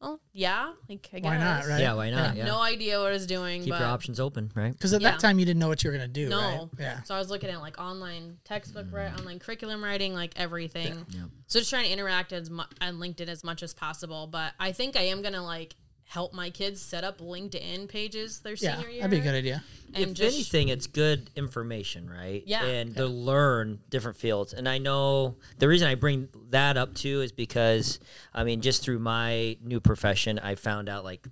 [0.00, 1.80] "Oh yeah, like I guess." Why not, right?
[1.80, 2.36] yeah, why not?
[2.36, 2.44] Yeah.
[2.46, 4.72] No idea what I was doing, Keep but your options open, right?
[4.72, 5.12] Because at Yeah.
[5.12, 6.38] that time you didn't know what you were going to do, no.
[6.38, 6.68] right?
[6.78, 7.02] Yeah.
[7.04, 11.06] So I was looking at like online textbook, write, online curriculum writing, like everything.
[11.10, 11.20] Yeah.
[11.46, 14.26] So just trying to interact as mu- on LinkedIn as much as possible.
[14.26, 15.74] But I think I am gonna like
[16.12, 19.00] help my kids set up LinkedIn pages their Yeah, senior year.
[19.02, 19.64] that'd be a good idea.
[19.94, 22.42] And if just anything, it's good information, right?
[22.46, 22.64] Yeah.
[22.64, 24.52] And to learn different fields.
[24.52, 27.98] And I know the reason I bring that up too is because,
[28.34, 31.26] I mean, just through my new profession, I found out like,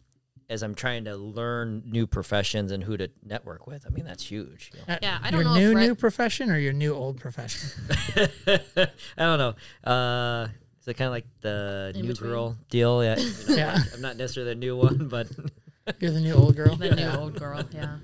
[0.48, 4.24] as I'm trying to learn new professions and who to network with, I mean, that's
[4.24, 4.72] huge.
[4.74, 4.94] you know.
[4.94, 7.20] Uh, Yeah, I don't your know if new Red- new profession or your new old
[7.20, 7.68] profession.
[8.46, 8.88] I
[9.18, 9.54] don't know.
[9.90, 10.48] Uh,
[10.90, 12.30] is it kind of like the In new between?
[12.30, 13.02] girl deal?
[13.04, 13.16] Yeah.
[13.18, 13.78] you know, Yeah.
[13.94, 15.28] I'm not necessarily the new one, but
[16.00, 16.76] You're the new old girl.
[16.76, 17.62] the new old girl.
[17.72, 17.96] Yeah.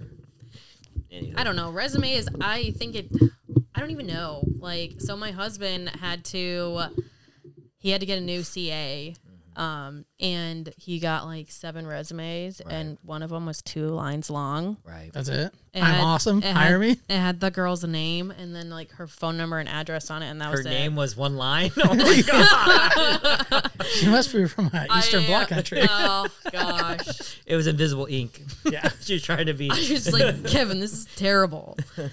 [1.11, 1.35] anyway.
[1.37, 1.70] I don't know.
[1.70, 2.29] Resume is.
[2.40, 3.09] I think it.
[3.75, 4.42] I don't even know.
[4.59, 6.87] Like, so my husband had to.
[7.79, 9.14] He had to get a new CA,
[9.56, 14.76] um, and he got like seven resumes, and one of them was two lines long.
[14.84, 15.10] Right.
[15.12, 15.52] That's it.
[15.74, 16.38] It I'm had- awesome.
[16.38, 16.92] it had- Hire me.
[17.08, 20.28] It had the girl's name and then like her phone number and address on it,
[20.28, 20.96] and that Her was her name it.
[20.96, 21.70] was one line.
[21.82, 23.70] Oh my god!
[23.86, 25.80] She must be from uh, Eastern I- Bloc country.
[25.88, 28.42] Oh gosh, It was invisible ink.
[28.70, 28.88] Yeah.
[29.00, 29.70] she was trying to be.
[29.70, 31.76] I was just like Kevin, this is terrible.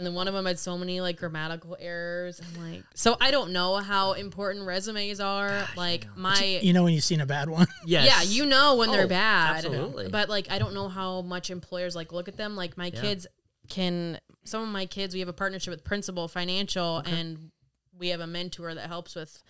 [0.00, 2.40] And then one of them had so many like grammatical errors.
[2.40, 5.68] I'm like, so I don't know how important resumes are.
[5.76, 7.66] like my You know when you've seen a bad one.
[7.84, 8.06] Yes.
[8.06, 9.56] Yeah, you know when they're Oh, bad.
[9.56, 10.08] absolutely.
[10.08, 12.56] But like I don't know how much employers like look at them.
[12.56, 13.26] Like my kids
[13.68, 17.50] can some of my kids we have a partnership with Principal Financial and
[17.98, 19.42] we have a mentor that helps with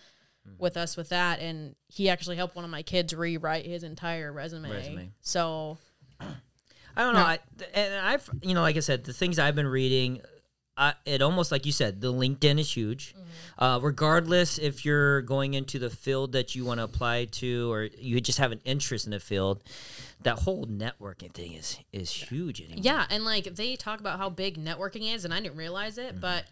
[0.57, 4.33] with us with that and he actually helped one of my kids rewrite his entire
[4.33, 4.69] resume.
[4.69, 5.11] Resume.
[5.21, 5.77] So
[6.19, 7.21] I don't know.
[7.21, 7.39] I,
[7.73, 10.19] and I've, you know, like I said, the things I've been reading,
[10.77, 13.13] I, it almost like you said, the LinkedIn is huge.
[13.59, 17.89] Uh, regardless if you're going into the field that you want to apply to, or
[17.99, 19.63] you just have an interest in the field,
[20.21, 22.79] that whole networking thing is is huge anymore.
[22.83, 26.11] Yeah, and like they talk about how big networking is, and I didn't realize it,
[26.13, 26.21] Mm-hmm.
[26.21, 26.45] but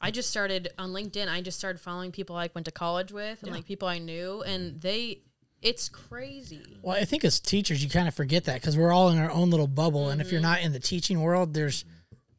[0.00, 1.28] I just started on LinkedIn.
[1.28, 4.42] I just started following people I went to college with, and like people I knew,
[4.42, 5.20] and they,
[5.62, 6.78] it's crazy.
[6.82, 9.30] Well, I think as teachers, you kind of forget that because we're all in our
[9.30, 11.84] own little bubble, and if you're not in the teaching world, there's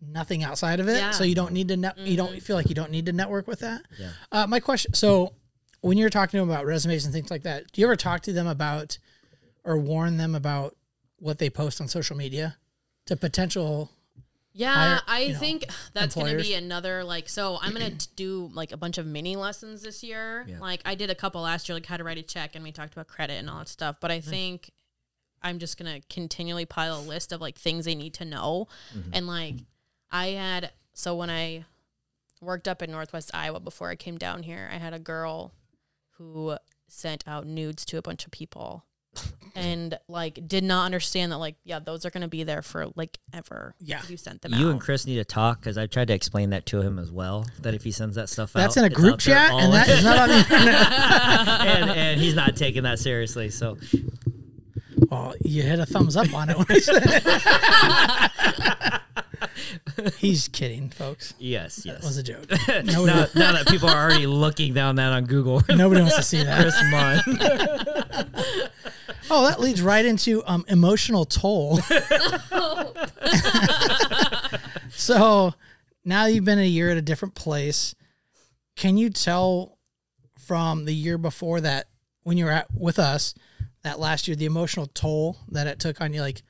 [0.02, 0.98] nothing outside of it.
[0.98, 1.12] Yeah.
[1.12, 1.98] So you don't need to net.
[1.98, 2.40] You don't mm-hmm.
[2.40, 3.82] feel like you don't need to network with that.
[4.00, 4.10] Yeah.
[4.32, 4.94] Uh, my question.
[4.94, 5.34] So
[5.82, 8.22] when you're talking to them about resumes and things like that, do you ever talk
[8.22, 8.98] to them about
[9.64, 10.76] or warn them about
[11.18, 12.58] what they post on social media
[13.06, 13.92] to potential?
[14.54, 17.30] Yeah, hire, I you know, think that's going to be another like.
[17.30, 20.46] So I'm going to do like a bunch of mini lessons this year.
[20.48, 20.60] Yeah.
[20.60, 22.72] Like I did a couple last year, like how to write a check, and we
[22.72, 23.98] talked about credit and all that stuff.
[24.02, 24.30] But I mm-hmm.
[24.30, 24.72] think
[25.42, 28.68] I'm just going to continually pile a list of like things they need to know,
[28.94, 29.12] mm-hmm.
[29.14, 29.56] and like
[30.12, 31.66] I had so when I
[32.42, 35.54] worked up in Northwest Iowa before I came down here, I had a girl
[36.18, 36.56] who
[36.88, 38.86] sent out nudes to a bunch of people.
[39.56, 43.20] and like did not understand that like yeah those are gonna be there for like
[43.34, 44.00] ever Yeah.
[44.08, 44.72] you sent them You out.
[44.72, 47.46] and Chris need to talk because I tried to explain that to him as well.
[47.60, 48.60] That if he sends that stuff out.
[48.62, 50.92] That's out, in a group chat, and that is not on the internet.
[51.68, 53.50] and, and he's not taking that seriously.
[53.50, 53.78] So
[55.10, 56.56] Well, you hit a thumbs up on it.
[59.16, 59.50] When I
[59.96, 60.14] said it.
[60.16, 61.34] He's kidding, folks.
[61.40, 62.04] yes, yes.
[62.04, 62.50] was a joke.
[62.68, 66.44] now, now that people are already looking down that on Google, nobody wants to see
[66.44, 66.62] that.
[66.62, 68.70] Chris Munn.
[69.30, 71.80] Oh, that leads right into um, emotional toll.
[74.92, 75.54] so
[76.04, 77.96] now you've been a year at a different place.
[78.76, 79.78] Can you tell
[80.38, 81.88] from the year before that
[82.24, 83.34] when you were at with us
[83.84, 86.42] that last year the emotional toll that it took on you, like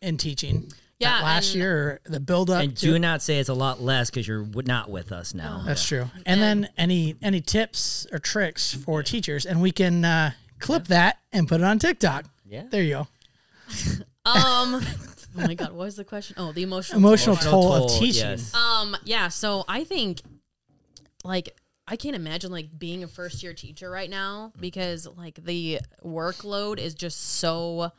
[0.00, 0.72] in teaching?
[0.98, 2.62] Yeah, that last and- year the build up.
[2.62, 5.62] and to- do not say it's a lot less because you're not with us now.
[5.64, 6.10] That's true.
[6.26, 11.18] And then any any tips or tricks for teachers, and we can uh, clip that
[11.32, 12.24] and put it on TikTok.
[12.44, 12.64] Yeah.
[12.70, 13.08] There you go.
[14.28, 14.82] Um.
[14.84, 14.84] oh
[15.36, 16.34] my god, what was the question?
[16.38, 16.98] Oh, the emotional.
[16.98, 18.28] Emotional Emotional toll, of toll, teaching.
[18.28, 18.52] yes.
[18.54, 18.94] Um.
[19.04, 19.28] Yeah.
[19.28, 20.20] So I think,
[21.24, 21.56] like,
[21.86, 26.78] I can't imagine like being a first year teacher right now because like the workload
[26.78, 27.90] is just so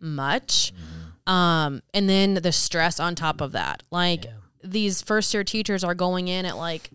[0.00, 0.72] much.
[1.26, 1.82] Um.
[1.92, 4.26] And then the stress on top of that, like
[4.62, 6.90] these first year teachers are going in at like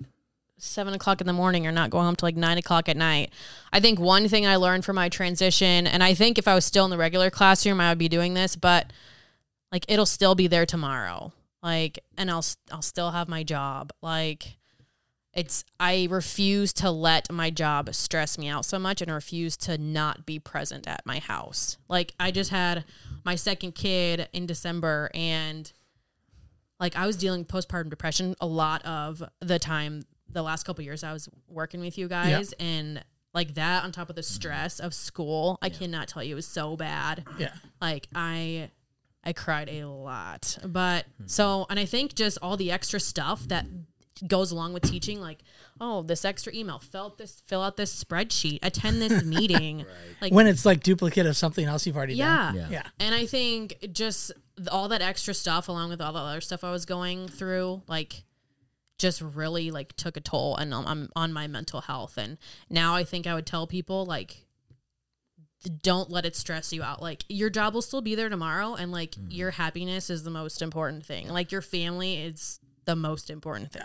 [0.57, 3.33] seven o'clock in the morning or not going home till like nine o'clock at night.
[3.73, 6.65] I think one thing I learned from my transition, and I think if I was
[6.65, 8.91] still in the regular classroom, I would be doing this, but
[9.71, 11.33] like it'll still be there tomorrow.
[11.63, 13.91] Like, and I'll I'll still have my job.
[14.01, 14.57] Like,
[15.33, 19.77] it's I refuse to let my job stress me out so much, and refuse to
[19.77, 21.77] not be present at my house.
[21.87, 22.83] Like, I just had
[23.23, 25.71] my second kid in December, and
[26.81, 31.03] like I was dealing postpartum depression a lot of the time the last couple years
[31.03, 34.93] I was working with you guys and like that on top of the stress of
[34.93, 37.23] school I cannot tell you it was so bad.
[37.37, 37.53] Yeah.
[37.81, 38.71] like I
[39.23, 40.57] I cried a lot.
[40.65, 41.27] But hmm.
[41.27, 43.65] so and I think just all the extra stuff that
[44.27, 45.39] goes along with teaching like
[45.81, 49.83] oh, this extra email, fill out this, fill out this spreadsheet, attend this meeting.
[50.21, 52.51] Like, when it's like duplicate of something else you've already yeah.
[52.51, 52.55] done.
[52.55, 52.67] Yeah.
[52.69, 52.83] Yeah.
[52.99, 54.31] And I think just
[54.71, 58.23] all that extra stuff, along with all the other stuff I was going through, like,
[58.99, 62.19] just really like took a toll and um, I'm on my mental health.
[62.19, 62.37] And
[62.69, 64.45] now I think I would tell people like,
[65.81, 67.01] don't let it stress you out.
[67.01, 70.61] Like your job will still be there tomorrow, and like your happiness is the most
[70.61, 71.27] important thing.
[71.27, 73.83] Like your family is the most important thing.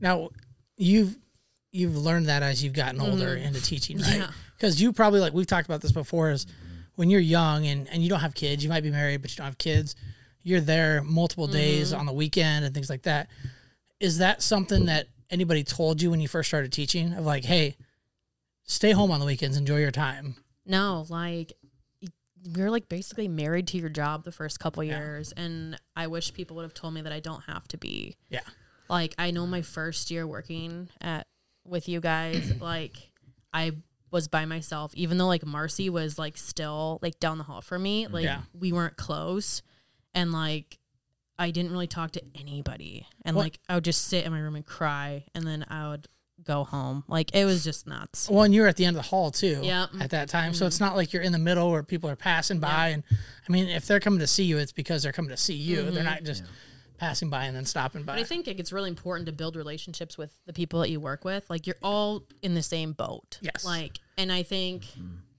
[0.00, 0.30] Now,
[0.76, 1.16] you've
[1.72, 4.06] you've learned that as you've gotten older into teaching, right?
[4.06, 4.20] Mm-hmm.
[4.20, 4.30] Yeah.
[4.56, 6.46] Because you probably like we've talked about this before is
[6.94, 9.36] when you're young and and you don't have kids, you might be married but you
[9.36, 9.94] don't have kids.
[10.42, 12.00] You're there multiple days Mm-hmm.
[12.00, 13.28] on the weekend and things like that.
[14.00, 17.76] Is that something that anybody told you when you first started teaching of like, hey,
[18.64, 20.36] stay home on the weekends, enjoy your time?
[20.64, 21.52] No, like
[22.46, 26.56] you're like basically married to your job the first couple years, and I wish people
[26.56, 28.16] would have told me that I don't have to be.
[28.30, 28.40] Yeah.
[28.88, 31.26] Like I know my first year working at
[31.64, 33.10] with you guys, like
[33.52, 33.72] I
[34.12, 37.82] was by myself, even though like Marcy was like still like down the hall from
[37.82, 38.06] me.
[38.06, 38.42] Mm, like Yeah.
[38.52, 39.62] we weren't close,
[40.14, 40.78] and like
[41.38, 44.38] I didn't really talk to anybody, and What- like I would just sit in my
[44.40, 46.06] room and cry, and then I would
[46.44, 47.04] go home.
[47.08, 48.28] Like it was just nuts.
[48.30, 49.60] Well, and you're at the end of the hall too.
[49.62, 49.88] Yep.
[49.88, 50.02] Mm-hmm.
[50.02, 52.60] At that time, so it's not like you're in the middle where people are passing
[52.60, 52.88] by.
[52.88, 53.02] And
[53.48, 55.90] I mean, if they're coming to see you, it's because they're coming to see you.
[55.90, 56.44] They're not just
[56.98, 58.12] passing by and then stopping by.
[58.12, 58.20] Mm-hmm.
[58.20, 61.00] But I think like, it's really important to build relationships with the people that you
[61.00, 61.48] work with.
[61.50, 63.38] Like you're all in the same boat.
[63.42, 63.64] Yes.
[63.64, 64.84] Like, and I think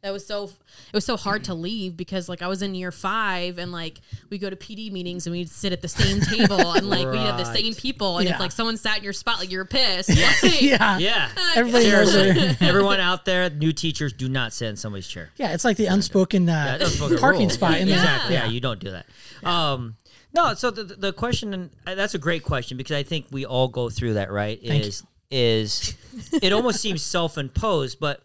[0.04, 2.92] that was so it was so hard to leave because like I was in year
[2.92, 6.74] five and like we go to PD meetings and we'd sit at the same table
[6.74, 8.36] and like we'd have the same people and Yeah.
[8.36, 10.10] if like someone sat in your spot like you're pissed.
[10.10, 11.30] Like, yeah, Yeah.
[11.56, 12.56] Everybody Seriously.
[12.68, 15.30] Everyone out there, new teachers, do not sit in somebody's chair.
[15.38, 17.50] Yeah, it's like the unspoken, uh, That's a parking rule.
[17.50, 17.96] spot Yeah.
[17.96, 18.36] Exactly.
[18.36, 18.46] Yeah.
[18.48, 19.06] you don't do that.
[19.48, 19.96] Um,
[20.34, 23.46] no, so the, the question, and uh, that's a great question because I think we
[23.46, 24.60] all go through that, right?
[24.64, 25.96] Thank is is
[26.42, 28.22] it almost seems self imposed, but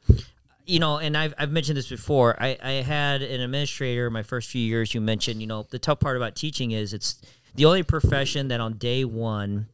[0.65, 2.41] you know, and I've, I've mentioned this before.
[2.41, 6.01] I, I had an administrator my first few years who mentioned, you know, the tough
[6.01, 7.21] part about teaching is it's
[7.55, 9.67] the only profession that on day one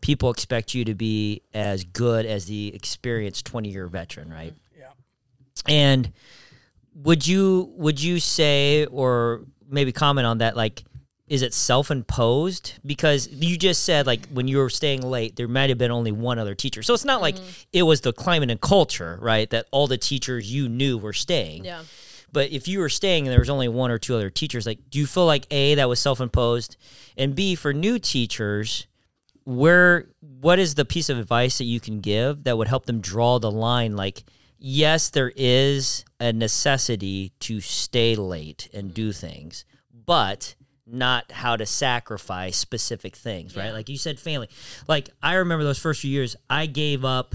[0.00, 4.54] people expect you to be as good as the experienced 20 year veteran, right?
[4.78, 4.90] Yeah.
[5.66, 6.12] And
[6.94, 10.84] would you would you say or maybe comment on that like
[11.28, 12.74] is it self-imposed?
[12.84, 16.12] Because you just said like when you were staying late there might have been only
[16.12, 16.82] one other teacher.
[16.82, 17.62] So it's not like mm-hmm.
[17.72, 21.64] it was the climate and culture right that all the teachers you knew were staying.
[21.64, 21.82] Yeah.
[22.32, 24.78] but if you were staying and there was only one or two other teachers like
[24.90, 26.76] do you feel like a that was self-imposed?
[27.16, 28.86] And b for new teachers
[29.44, 33.00] where what is the piece of advice that you can give that would help them
[33.00, 33.96] draw the line?
[33.96, 34.24] Like
[34.58, 39.26] yes there is a necessity to stay late and do mm-hmm.
[39.26, 39.64] things
[40.04, 40.54] but
[40.90, 43.72] not how to sacrifice specific things right Yeah.
[43.72, 44.48] like you said family
[44.88, 47.34] like i remember those first few years i gave up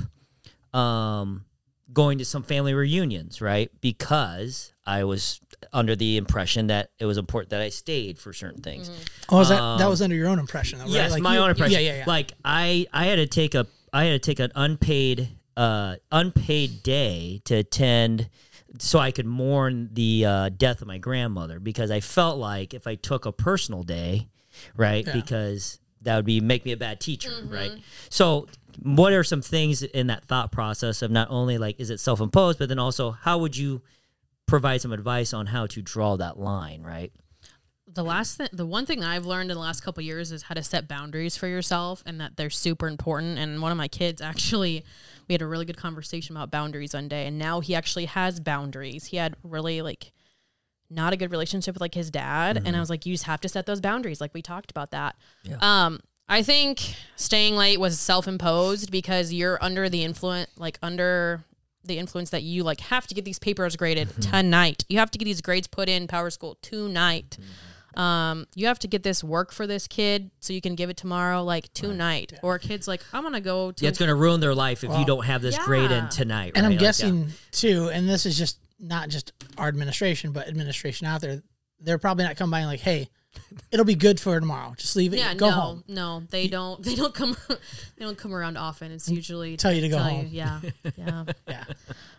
[0.73, 1.45] um
[1.91, 5.39] going to some family reunions right because i was
[5.71, 8.89] under the impression that it was important that i stayed for certain things
[9.29, 10.93] Oh, was that that was under your own impression, though, right?
[10.93, 11.73] Yes, Like my you- own impression.
[11.73, 12.03] Yeah, yeah, yeah.
[12.05, 16.83] Like I, I had to take a, I had to take an unpaid, uh, unpaid
[16.83, 18.29] day to attend,
[18.79, 22.87] so I could mourn the uh, death of my grandmother because I felt like if
[22.87, 24.27] I took a personal day,
[24.75, 25.13] right, Yeah.
[25.13, 27.71] because that would be make me a bad teacher, right?
[28.09, 28.47] So,
[28.81, 32.19] what are some things in that thought process of not only like is it self
[32.19, 33.81] imposed, but then also how would you
[34.47, 37.13] provide some advice on how to draw that line, right?
[37.93, 40.31] The last thing the one thing that i've learned in the last couple of years
[40.31, 43.37] is how to set boundaries for yourself and that they're super important.
[43.37, 44.83] And one of my kids actually
[45.27, 48.39] we had a really good conversation about boundaries one day and now he actually has
[48.39, 49.05] boundaries.
[49.05, 50.11] He had really like
[50.89, 52.79] not a good relationship with like his dad and i mm-hmm.
[52.79, 55.15] was like you just have to set those boundaries like we talked about that.
[55.43, 55.57] Yeah.
[55.61, 61.43] um i think staying late was self-imposed because you're under the influence like under
[61.83, 64.31] the influence that you like have to get these papers graded mm-hmm.
[64.31, 64.85] tonight.
[64.87, 67.49] You have to get these grades put in PowerSchool tonight mm-hmm.
[67.95, 70.97] Um, you have to get this work for this kid so you can give it
[70.97, 72.33] tomorrow, like tonight.
[72.41, 74.83] Or a kid's like, I'm gonna go to Yeah, it's going to ruin their life
[74.83, 76.53] if you don't have this grade in tonight.
[76.55, 76.75] and I'm right?
[76.75, 76.87] Like, yeah.
[76.87, 81.41] guessing too, and this is just not just our administration, but administration out there.
[81.79, 83.09] They're probably not coming by and like, hey,
[83.71, 84.73] it'll be good for tomorrow.
[84.77, 85.17] Just leave it.
[85.17, 85.83] yeah, go no, home.
[85.87, 86.81] no, they don't.
[86.83, 87.35] They don't come.
[87.49, 88.91] they don't come around often.
[88.91, 90.27] It's usually Tell you to go tell home.
[90.31, 90.59] yeah,
[90.97, 91.25] yeah.
[91.47, 91.63] Yeah.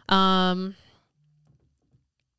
[0.08, 0.74] Um.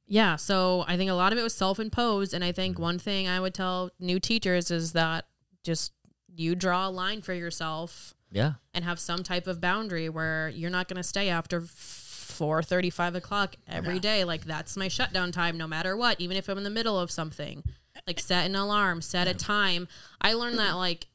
[0.08, 2.56] Yeah, so I think a lot of it was self-imposed, and I Mm-hmm.
[2.56, 5.26] think one thing I would tell new teachers is that
[5.64, 5.94] just
[6.36, 8.54] you draw a line for yourself Yeah.
[8.74, 12.90] and have some type of boundary where you're not going to stay after four thirty,
[12.90, 14.24] five o'clock every day.
[14.26, 16.20] Like that's my shutdown time, no matter what.
[16.20, 17.64] Even if I'm in the middle of something,
[18.06, 19.88] like set an alarm, set a time.
[20.22, 21.08] I learned that like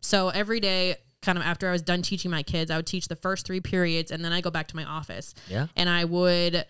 [0.00, 3.08] so every day kind of after I was done teaching my kids, I would teach
[3.08, 5.34] the first three periods and then I go back to my office.
[5.48, 5.66] Yeah.
[5.76, 6.64] And I would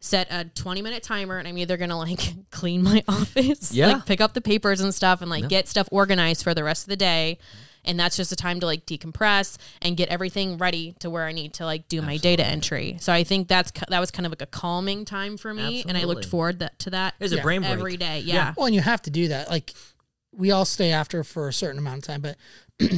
[0.00, 2.20] set a 20 minute timer and I'm either going to like
[2.50, 3.88] clean my office, Yeah.
[3.94, 6.84] like pick up the papers and stuff and like get stuff organized for the rest
[6.84, 7.38] of the day.
[7.82, 11.32] And that's just a time to like decompress and get everything ready to where I
[11.32, 12.98] need to like do my data entry.
[13.00, 15.96] So I think that's that was kind of like a calming time for me, and
[15.96, 17.72] I looked forward that, to that There's a brain break.
[17.72, 18.20] every day.
[18.20, 18.34] Yeah.
[18.34, 18.54] Yeah.
[18.54, 19.48] Well, and you have to do that.
[19.48, 19.72] Like
[20.30, 22.36] we all stay after for a certain amount of time, but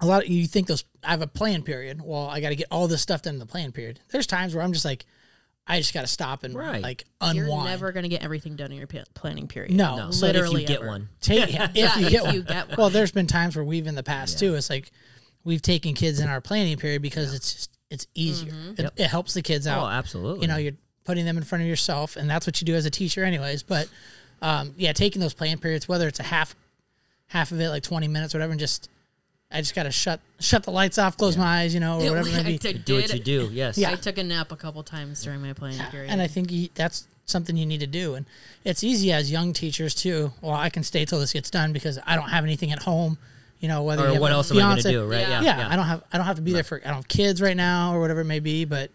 [0.00, 0.84] a lot of you think those.
[1.04, 2.00] I have a plan period.
[2.02, 4.00] Well, I got to get all this stuff done in the plan period.
[4.10, 5.06] There's times where I'm just like,
[5.68, 6.82] I just got to stop and Right.
[6.82, 7.04] like
[7.34, 9.72] You're never going to get everything done in your pa- planning period.
[9.74, 10.86] no, No, so but if literally you get ever.
[10.88, 11.08] one.
[11.20, 12.34] take if Yeah, you if get one.
[12.34, 12.76] you get one.
[12.78, 14.54] Well, there's been times where we've in the past too.
[14.54, 14.90] It's like
[15.44, 18.52] we've taken kids in our planning period because it's just it's easier.
[18.52, 18.80] Mm-hmm.
[18.86, 19.82] It, it helps the kids out.
[19.82, 20.42] Oh, absolutely.
[20.42, 20.72] You know, you're
[21.04, 23.62] putting them in front of yourself, and that's what you do as a teacher, anyways.
[23.62, 23.88] But
[24.42, 26.54] um, yeah, taking those plan periods, whether it's a half
[27.28, 28.88] half of it, like 20 minutes, whatever, and just
[29.50, 32.10] I just got to shut shut the lights off, close my eyes, you know, or
[32.10, 32.58] whatever it may I be.
[32.58, 33.48] did- do what you do.
[33.52, 33.78] Yes.
[33.78, 33.90] Yeah.
[33.92, 36.10] I took a nap a couple times during my planning period.
[36.10, 38.14] And I think you, that's something you need to do.
[38.14, 38.26] And
[38.64, 40.32] it's easy as young teachers too.
[40.42, 43.16] Well, I can stay till this gets done because I don't have anything at home.
[43.60, 45.06] You know, whether you Or have what a else am I going to fiance- do?
[45.10, 45.20] Right.
[45.20, 45.40] Yeah.
[45.42, 45.58] Yeah.
[45.58, 47.40] Yeah, I don't have I don't have to be there for I don't have kids
[47.42, 48.90] right now or whatever it may be, but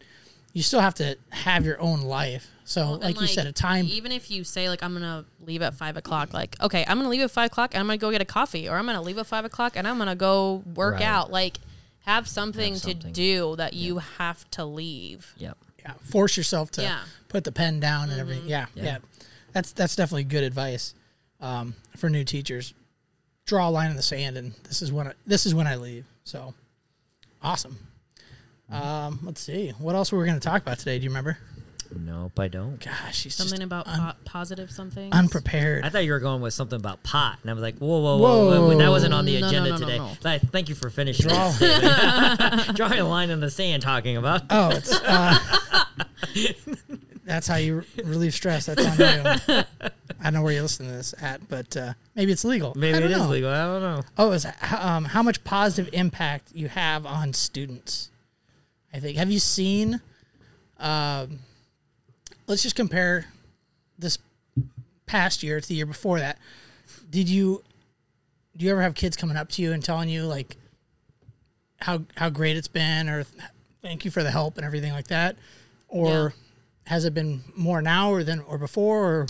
[0.53, 2.47] you still have to have your own life.
[2.65, 3.85] So, Well, and, like you said, a time.
[3.89, 7.09] Even if you say like I'm gonna leave at five o'clock, like okay, I'm gonna
[7.09, 9.17] leave at five o'clock and I'm gonna go get a coffee, or I'm gonna leave
[9.17, 11.03] at five o'clock and I'm gonna go work Right.
[11.03, 11.31] out.
[11.31, 11.59] Like
[12.05, 15.33] have something, Have to do that you have to leave.
[15.37, 15.57] Yep.
[15.79, 16.99] yeah, force yourself to Yeah.
[17.29, 18.47] put the pen down and everything.
[18.47, 18.97] Yeah, yeah,
[19.51, 20.93] That's that's definitely good advice
[21.41, 22.73] um, for new teachers.
[23.45, 25.75] Draw a line in the sand, and this is when I, this is when I
[25.75, 26.05] leave.
[26.23, 26.53] So
[27.41, 27.77] awesome.
[28.71, 30.97] Um, let's see what else were we going to talk about today.
[30.97, 31.37] Do you remember?
[31.95, 32.83] Nope, I don't.
[32.83, 35.11] Gosh, she's Something just about un- po- positive something.
[35.13, 35.85] unprepared.
[35.85, 38.17] I thought you were going with something about pot, and I was like, whoa, whoa,
[38.17, 38.67] whoa, Whoa.
[38.69, 38.77] whoa.
[38.77, 39.97] that wasn't on the No, no, agenda no, no, today.
[39.99, 40.11] no.
[40.21, 41.27] Th- Thank you for finishing.
[41.27, 41.51] Draw.
[42.73, 44.43] Drawing a line in the sand, talking about.
[44.49, 45.39] Oh, it's uh,
[47.25, 48.65] that's how you re- relieve stress.
[48.65, 48.97] That's on
[49.47, 49.63] you.
[50.23, 52.73] I know where you're listening to this at, but uh, maybe it's legal.
[52.75, 53.27] Maybe I it don't is know.
[53.29, 53.49] legal.
[53.49, 54.01] I don't know.
[54.17, 54.45] Oh, is
[54.79, 58.09] um, how much positive impact you have on students?
[58.93, 59.17] I think.
[59.17, 60.01] Have you seen?
[60.79, 61.39] Um,
[62.47, 63.25] let's just compare
[63.97, 64.17] this
[65.05, 66.37] past year to the year before that.
[67.09, 67.63] Did you?
[68.55, 70.57] Do you ever have kids coming up to you and telling you like
[71.79, 73.25] how how great it's been, or
[73.81, 75.35] thank you for the help and everything like that,
[75.87, 76.29] or Yeah.
[76.91, 79.03] has it been more now or than or before?
[79.21, 79.27] Or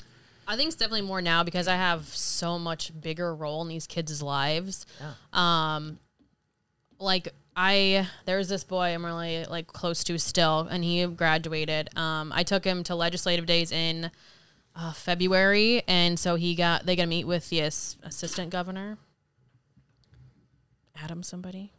[0.47, 3.87] I think it's definitely more now because I have so much bigger role in these
[3.87, 4.85] kids' lives.
[5.31, 5.99] Um,
[6.99, 11.95] like I, there's this boy I'm really like close to still, and he graduated.
[11.97, 14.09] Um, I took him to legislative days in
[14.75, 18.97] uh, February, and so he got they got to meet with the ass- assistant governor,
[21.01, 21.71] Adam somebody.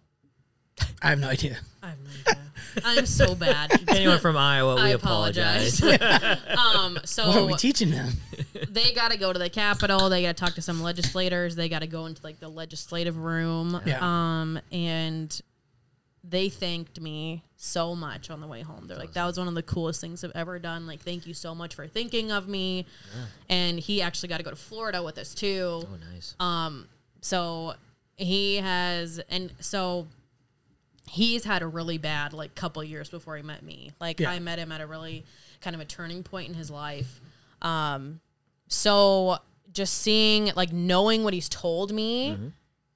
[1.03, 1.59] I have no idea.
[1.83, 2.43] I have no idea.
[2.85, 3.71] I'm so bad.
[3.89, 5.81] Anyone from Iowa, we I apologize.
[5.81, 6.39] apologize.
[6.77, 8.11] um, so What are we teaching them?
[8.69, 10.09] they got to go to the Capitol.
[10.09, 11.55] They got to talk to some legislators.
[11.55, 13.81] They got to go into like the legislative room.
[13.87, 13.99] Yeah.
[14.01, 15.41] Um, and
[16.27, 18.87] they thanked me so much on the way home.
[18.87, 20.87] They're like, that was one of the coolest things I've ever done.
[20.87, 22.87] Like, thank you so much for thinking of me.
[23.51, 25.83] And he actually got to go to Florida with us too.
[25.85, 26.35] Oh, nice.
[26.41, 26.89] Um,
[27.21, 27.75] So
[28.17, 30.07] he has, and so
[31.11, 33.93] he's had a really bad like couple years before he met me.
[34.01, 34.31] Like Yeah.
[34.31, 35.25] I met him at a really
[35.61, 37.21] kind of a turning point in his life.
[37.61, 38.21] Um,
[38.69, 39.39] so
[39.73, 42.39] just seeing like knowing what he's told me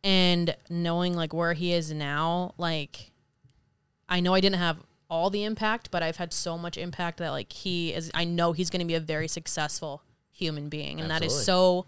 [0.04, 3.10] and knowing like where he is now, like
[4.08, 4.78] I know I didn't have
[5.10, 8.10] all the impact, but I've had so much impact that like he is.
[8.14, 11.86] I know he's going to be a very successful human being, and that is so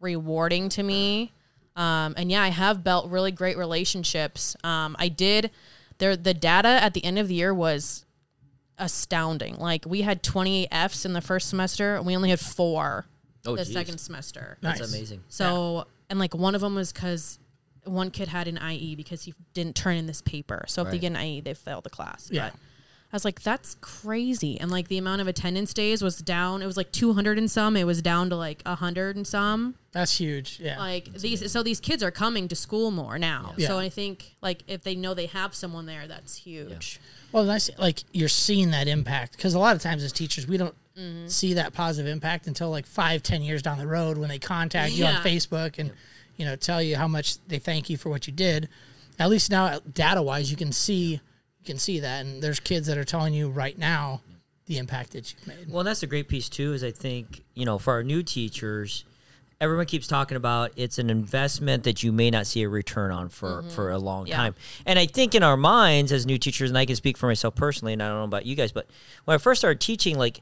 [0.00, 1.32] rewarding to me.
[1.76, 4.56] Um, and yeah, I have built really great relationships.
[4.64, 5.50] Um, I did.
[5.98, 8.04] There, the data at the end of the year was
[8.78, 9.56] astounding.
[9.56, 13.06] Like we had 28 Fs in the first semester, and we only had four
[13.44, 13.72] Oh, the geez.
[13.72, 14.56] second semester.
[14.62, 14.78] Nice.
[14.78, 15.22] That's amazing.
[15.28, 17.38] So, and like one of them was because
[17.84, 20.64] one kid had an IE because he didn't turn in this paper.
[20.68, 22.28] So if they get an IE, they fail the class.
[22.30, 22.50] Yeah.
[22.50, 22.58] But
[23.12, 24.58] I was like, that's crazy.
[24.58, 26.62] And like the amount of attendance days was down.
[26.62, 27.76] It was like 200 and some.
[27.76, 29.74] It was down to like 100 and some.
[29.92, 30.58] That's huge.
[30.60, 30.78] Yeah.
[30.78, 33.52] Like these, so these kids are coming to school more now.
[33.58, 33.66] Yeah.
[33.68, 37.00] So I think like if they know they have someone there, that's huge.
[37.32, 37.68] Well, nice.
[37.78, 41.28] Like you're seeing that impact because a lot of times as teachers, we don't Mm-hmm.
[41.28, 44.92] see that positive impact until like five, ten years down the road when they contact
[44.92, 45.90] you on Facebook and
[46.42, 48.68] you know tell you how much they thank you for what you did.
[49.16, 52.88] At least now, data wise, you can see you can see that, and there's kids
[52.88, 54.22] that are telling you right now
[54.66, 55.70] the impact that you've made.
[55.70, 56.72] Well, that's a great piece too.
[56.72, 59.04] Is I think you know for our new teachers,
[59.60, 63.28] everyone keeps talking about it's an investment that you may not see a return on
[63.28, 63.68] for mm-hmm.
[63.68, 64.38] for a long Yeah.
[64.38, 64.56] time.
[64.84, 67.54] And I think in our minds as new teachers, and I can speak for myself
[67.54, 68.88] personally, and I don't know about you guys, but
[69.26, 70.40] when I first started teaching, like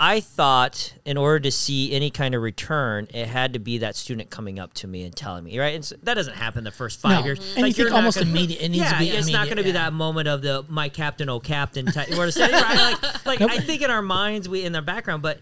[0.00, 3.96] I thought in order to see any kind of return, it had to be that
[3.96, 5.74] student coming up to me and telling me, right?
[5.74, 7.24] And so that doesn't happen the first five No.
[7.24, 7.40] years.
[7.56, 8.62] And you think almost gonna- immediate.
[8.62, 9.86] It needs to yeah, be it's not going to be yeah.
[9.86, 12.08] that moment of the my captain, oh captain type.
[12.08, 12.36] To right?
[12.36, 15.40] Like, like I think in our minds, we in the background, but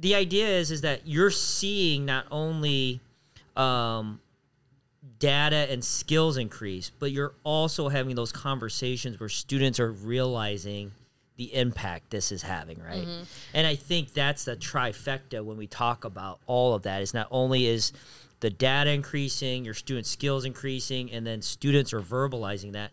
[0.00, 2.98] the idea is is that you're seeing not only
[3.56, 4.20] um,
[5.20, 10.90] data and skills increase, but you're also having those conversations where students are realizing
[11.42, 13.08] the impact this is having, right?
[13.52, 17.26] And I think that's the trifecta when we talk about all of that is not
[17.32, 17.92] only is
[18.38, 22.92] the data increasing, your student skills increasing, and then students are verbalizing that.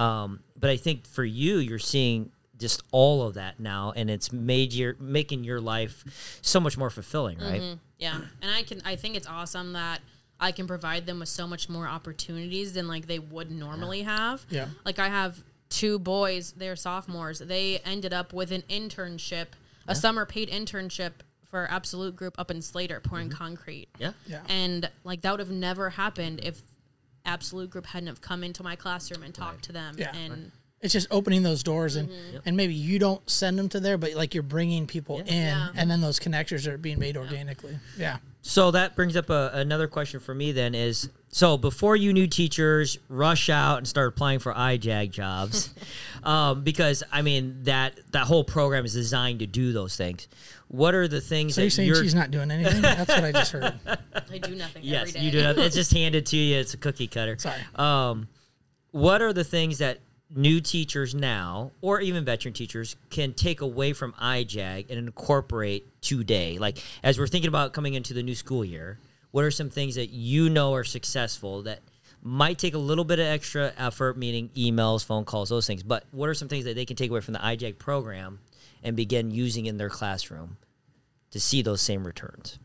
[0.00, 4.32] Um, but I think for you, you're seeing just all of that now, and it's
[4.32, 7.78] made your making your life so much more fulfilling, right?
[7.98, 8.80] Yeah, and I can.
[8.84, 10.00] I think it's awesome that
[10.40, 14.46] I can provide them with so much more opportunities than like they would normally have.
[14.50, 14.68] Yeah.
[14.84, 16.52] Like I have two boys.
[16.52, 17.38] They're sophomores.
[17.38, 19.48] They ended up with an internship,
[19.86, 21.12] a summer paid internship
[21.50, 23.38] for Absolute Group up in Slater, pouring mm-hmm.
[23.38, 23.88] concrete.
[23.98, 24.12] Yeah.
[24.26, 24.42] Yeah.
[24.48, 26.60] And like that would have never happened if
[27.24, 29.96] Absolute Group hadn't have come into my classroom and talked to them.
[29.98, 30.14] Yeah.
[30.14, 32.36] And It's just opening those doors and Mm-hmm.
[32.46, 35.68] and maybe you don't send them to there, but like you're bringing people in, Yeah.
[35.74, 37.78] and then those connectors are being made organically.
[37.98, 38.18] Yeah.
[38.42, 42.26] So that brings up a, another question for me then is so before you new
[42.28, 45.74] teachers rush out and start applying for IJAG jobs,
[46.22, 50.28] um, because I mean that that whole program is designed to do those things.
[50.68, 52.82] What are the things So that you're saying you're she's not doing anything?
[52.82, 53.74] That's what I just heard.
[54.30, 55.20] I do nothing yes day.
[55.20, 57.36] you do not, it's just handed to you it's a cookie cutter.
[57.38, 57.56] Sorry.
[57.74, 58.28] Um,
[58.92, 59.98] what are the things that
[60.34, 66.58] new teachers now, or even veteran teachers, can take away from IJAG and incorporate today?
[66.58, 68.98] Like, as we're thinking about coming into the new school year,
[69.30, 71.80] what are some things that you know are successful that
[72.22, 75.82] might take a little bit of extra effort, meaning emails, phone calls, those things?
[75.82, 78.40] But what are some things that they can take away from the IJAG program
[78.82, 80.56] and begin using in their classroom
[81.30, 82.58] to see those same returns?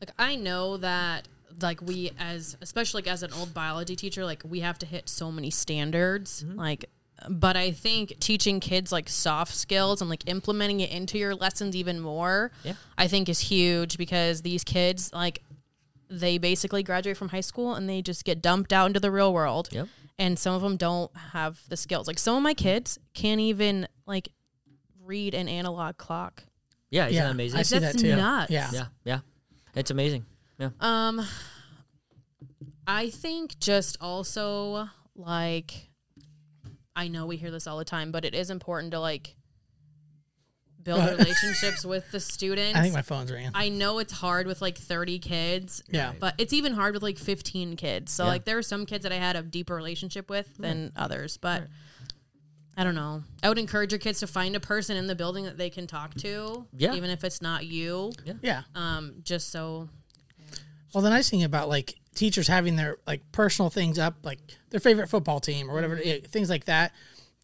[0.00, 1.26] like I know that
[1.60, 5.08] like we as especially like as an old biology teacher like we have to hit
[5.08, 6.56] so many standards Mm-hmm.
[6.56, 6.84] like
[7.28, 11.74] but I think teaching kids like soft skills and like implementing it into your lessons
[11.74, 12.74] even more Yeah.
[12.96, 15.42] I think is huge because these kids like
[16.08, 19.32] they basically graduate from high school and they just get dumped out into the real
[19.34, 19.88] world Yep.
[20.18, 23.88] and some of them don't have the skills like some of my kids can't even
[24.06, 24.28] like
[25.04, 26.44] read an analog clock
[26.90, 27.58] Yeah, isn't yeah, that amazing?
[27.58, 28.16] I see That's that too.
[28.16, 28.50] nuts.
[28.50, 28.70] Yeah.
[28.72, 29.18] yeah, yeah.
[29.74, 30.24] It's amazing.
[30.58, 30.70] Yeah.
[30.80, 31.26] Um,
[32.86, 35.87] I think just also like,
[36.98, 39.36] I know we hear this all the time, but it is important to like
[40.82, 42.76] build relationships with the students.
[42.78, 43.50] I think my phone's ringing.
[43.54, 45.82] I know it's hard with like 30 kids.
[45.88, 46.12] Yeah.
[46.18, 48.12] But it's even hard with like 15 kids.
[48.12, 48.30] So Yeah.
[48.30, 51.64] like there are some kids that I had a deeper relationship with than others, but
[52.76, 53.22] I don't know.
[53.42, 55.86] I would encourage your kids to find a person in the building that they can
[55.86, 56.94] talk to, Yeah.
[56.94, 58.12] even if it's not you.
[58.42, 58.62] yeah.
[58.74, 59.88] Um, just so
[60.94, 64.40] Well, the nice thing about like teachers having their like personal things up, like
[64.70, 66.26] their favorite football team or whatever, Mm-hmm.
[66.26, 66.92] things like that,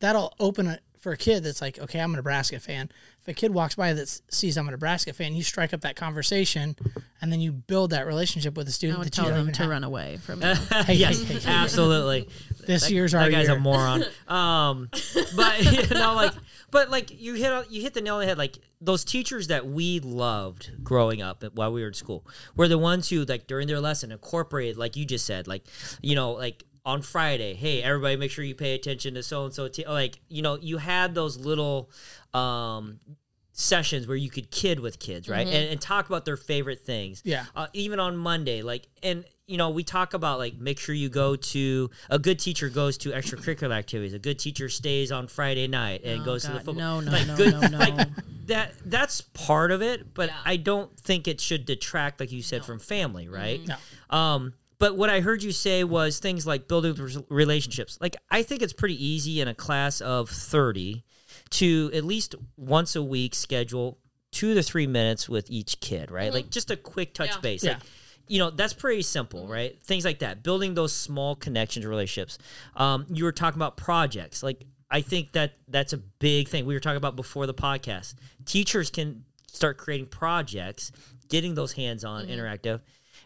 [0.01, 2.91] that'll open it for a kid that's like, okay, I'm a Nebraska fan.
[3.25, 5.97] If a kid walks by that sees I'm a Nebraska fan, you strike up that
[5.97, 6.77] conversation,
[7.22, 9.53] and then you build that relationship with the I student would that tell don't them
[9.55, 9.70] to have.
[9.70, 10.53] run away from you.
[10.85, 11.51] Hey, yes, hey, hey, hey.
[11.51, 12.29] absolutely.
[12.66, 13.57] This That- year's that our guy's year.
[13.57, 14.05] a moron.
[14.29, 14.89] Um,
[15.37, 16.33] but you know, like,
[16.70, 18.37] but like you hit on- you hit the nail on the head.
[18.37, 22.77] Like those teachers that we loved growing up while we were in school were the
[22.79, 25.64] ones who, like, during their lesson, incorporated, like you just said, like,
[26.03, 29.55] you know, like on Friday, hey, everybody, make sure you pay attention to so and
[29.55, 29.68] so.
[29.89, 31.91] Like, you know, you had those little.
[32.32, 32.99] Um,
[33.57, 37.22] sessions where you could kid with kids right and, and talk about their favorite things
[37.24, 37.45] Yeah.
[37.55, 41.09] uh, even on Monday, like, and you know, we talk about like make sure you
[41.09, 44.12] go to a good teacher goes to extracurricular activities.
[44.12, 46.74] A good teacher stays on Friday night and Oh, goes to the football.
[46.74, 47.78] no, no, like, no, good, no, no.
[47.78, 48.09] Like,
[48.47, 50.37] that that's part of it, but Yeah.
[50.45, 53.61] I don't think it should detract, like you said, from family, right?
[53.64, 53.76] No.
[54.18, 54.55] Um,
[54.85, 56.95] but what I heard you say was things like building
[57.30, 57.97] relationships.
[58.03, 61.07] Like I think it's pretty easy in a class of thirty
[61.53, 63.99] to at least once a week schedule
[64.30, 66.26] two to three minutes with each kid, right?
[66.26, 66.35] Mm-hmm.
[66.35, 67.41] Like just a quick touch Yeah.
[67.41, 67.64] base.
[67.64, 67.70] Yeah.
[67.72, 67.82] Like
[68.28, 69.53] you know that's pretty simple, mm-hmm.
[69.53, 69.82] right?
[69.82, 72.37] Things like that, building those small connections, relationships.
[72.76, 74.66] Um, you were talking about projects, like.
[74.91, 76.66] I think that that's a big thing.
[76.66, 78.14] We were talking about before the podcast.
[78.45, 80.93] Teachers can start creating projects,
[81.28, 82.32] getting those hands-on, mm-hmm.
[82.32, 82.80] interactive,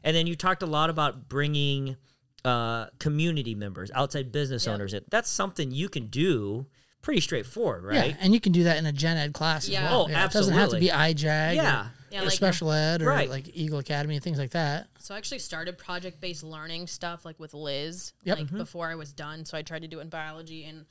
[0.04, 1.96] and then you talked a lot about bringing
[2.44, 4.94] uh, community members, outside business owners.
[4.94, 5.04] in.
[5.10, 6.66] That's something you can do
[7.02, 8.10] pretty straightforward, right?
[8.10, 9.84] Yeah, and you can do that in a gen ed class Yeah.
[9.84, 10.02] as well.
[10.10, 11.50] Oh, It doesn't have to be IJAG.
[11.50, 11.88] or- Yeah.
[12.10, 13.28] Yeah, or like- special ed or Right.
[13.28, 14.88] like Eagle Academy and things like that.
[14.98, 18.38] So I actually started project based learning stuff like with Liz, Yep.
[18.38, 19.44] like before I was done.
[19.44, 20.86] So I tried to do it in biology, and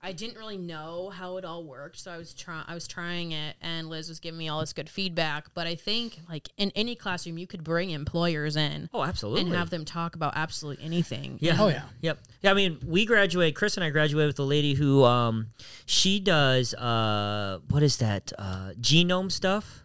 [0.00, 1.98] I didn't really know how it all worked.
[1.98, 4.72] So I was trying, I was trying it, and Liz was giving me all this
[4.72, 5.46] good feedback.
[5.54, 9.42] But I think like in any classroom, you could bring employers in Oh, absolutely.
[9.42, 11.38] and have them talk about absolutely anything.
[11.40, 11.56] Yeah.
[11.58, 11.82] Oh, yeah.
[12.00, 12.18] Yep.
[12.42, 12.50] Yeah.
[12.52, 13.56] I mean, we graduate.
[13.56, 15.48] Chris and I graduated with a lady who, um,
[15.84, 19.82] she does uh, what is that uh, genome stuff.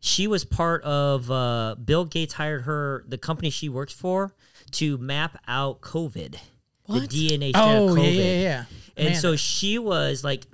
[0.00, 4.32] She was part of uh, Bill Gates hired her the company she works for
[4.72, 6.36] to map out COVID,
[6.88, 7.08] What?
[7.10, 8.14] the DNA Oh yeah, COVID.
[8.16, 8.64] yeah, yeah.
[8.96, 10.44] And Man, so she was like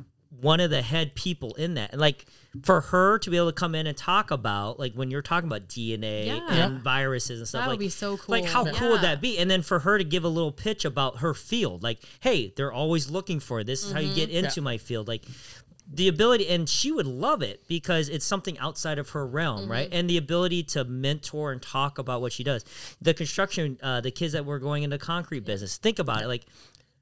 [0.40, 1.92] one of the head people in that.
[1.92, 2.26] And like
[2.62, 5.48] for her to be able to come in and talk about like when you're talking
[5.48, 6.66] about DNA Yeah.
[6.66, 8.32] and viruses and stuff That would like be so cool.
[8.34, 9.38] Like how cool would that be?
[9.38, 12.72] And then for her to give a little pitch about her field, like, hey, they're
[12.72, 13.64] always looking for it.
[13.64, 14.44] this is how you get Mm-hmm.
[14.44, 15.08] into my field.
[15.08, 15.24] Like
[15.92, 19.70] the ability and she would love it because it's something outside of her realm Mm-hmm.
[19.70, 22.64] right and the ability to mentor and talk about what she does
[23.02, 26.44] the construction uh, the kids that were going into concrete business think about it like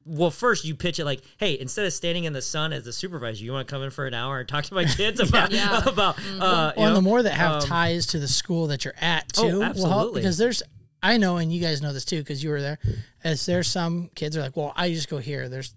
[0.05, 2.93] well, first you pitch it like, "Hey, instead of standing in the sun as the
[2.93, 5.53] supervisor, you want to come in for an hour and talk to my kids about
[5.53, 5.80] Yeah.
[5.87, 8.85] about." Uh, well, and know, the more that have um, ties to the school that
[8.85, 10.20] you're at Oh, too will help absolutely.
[10.22, 10.61] because there's
[11.05, 12.80] I know and you guys know this too because you were there.
[13.22, 15.49] As there's some kids are like, well, I just go here.
[15.49, 15.72] There's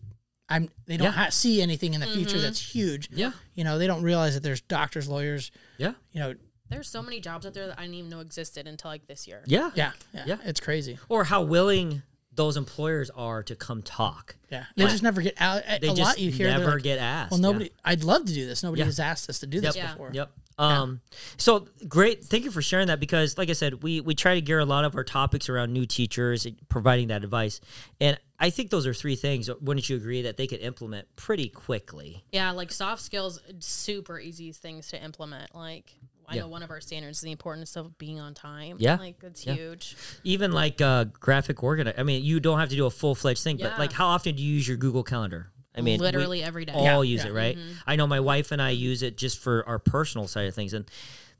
[0.49, 1.11] I'm they don't Yeah.
[1.11, 2.15] ha- see anything in the Mm-hmm.
[2.15, 3.09] future that's huge.
[3.11, 3.31] Yeah.
[3.55, 5.51] You know, they don't realize that there's doctors, lawyers.
[5.77, 6.35] yeah, You know,
[6.69, 9.27] There's so many jobs out there that I didn't even know existed until like this
[9.27, 9.43] year.
[9.45, 10.37] yeah, yeah, yeah, Yeah.
[10.43, 10.97] It's crazy.
[11.09, 12.01] Or how willing
[12.33, 14.35] those employers are to come talk.
[14.51, 15.63] Yeah, they just never get out.
[15.81, 17.31] They a just lot you hear they're never like, get asked.
[17.31, 17.47] Well, yeah.
[17.47, 17.71] nobody.
[17.85, 18.61] I'd love to do this.
[18.61, 18.85] Nobody Yeah.
[18.87, 19.83] has asked us to do this Yep.
[19.85, 19.91] Yeah.
[19.93, 20.11] before.
[20.13, 20.31] Yep.
[20.57, 21.01] Um,
[21.37, 22.23] so great.
[22.23, 24.65] Thank you for sharing that because, like I said, we we try to gear a
[24.65, 27.59] lot of our topics around new teachers, providing that advice,
[27.99, 29.49] and I think those are three things.
[29.61, 32.23] Wouldn't you agree that they could implement pretty quickly?
[32.31, 35.53] Yeah, like soft skills, super easy things to implement.
[35.53, 35.93] Like
[36.27, 36.41] I Yeah.
[36.41, 38.77] know one of our standards is the importance of being on time.
[38.79, 38.95] Yeah.
[38.95, 39.53] like that's Yeah.
[39.53, 39.95] huge.
[40.23, 41.95] Even like uh, graphic organize.
[41.97, 44.35] I mean, you don't have to do a full fledged thing, but like, how often
[44.35, 45.51] do you use your Google Calendar?
[45.77, 46.73] I mean, literally every day.
[46.73, 47.31] all Yeah, use yeah.
[47.31, 47.57] it, right?
[47.57, 47.71] Mm-hmm.
[47.87, 50.73] I know my wife and I use it just for our personal side of things,
[50.73, 50.89] and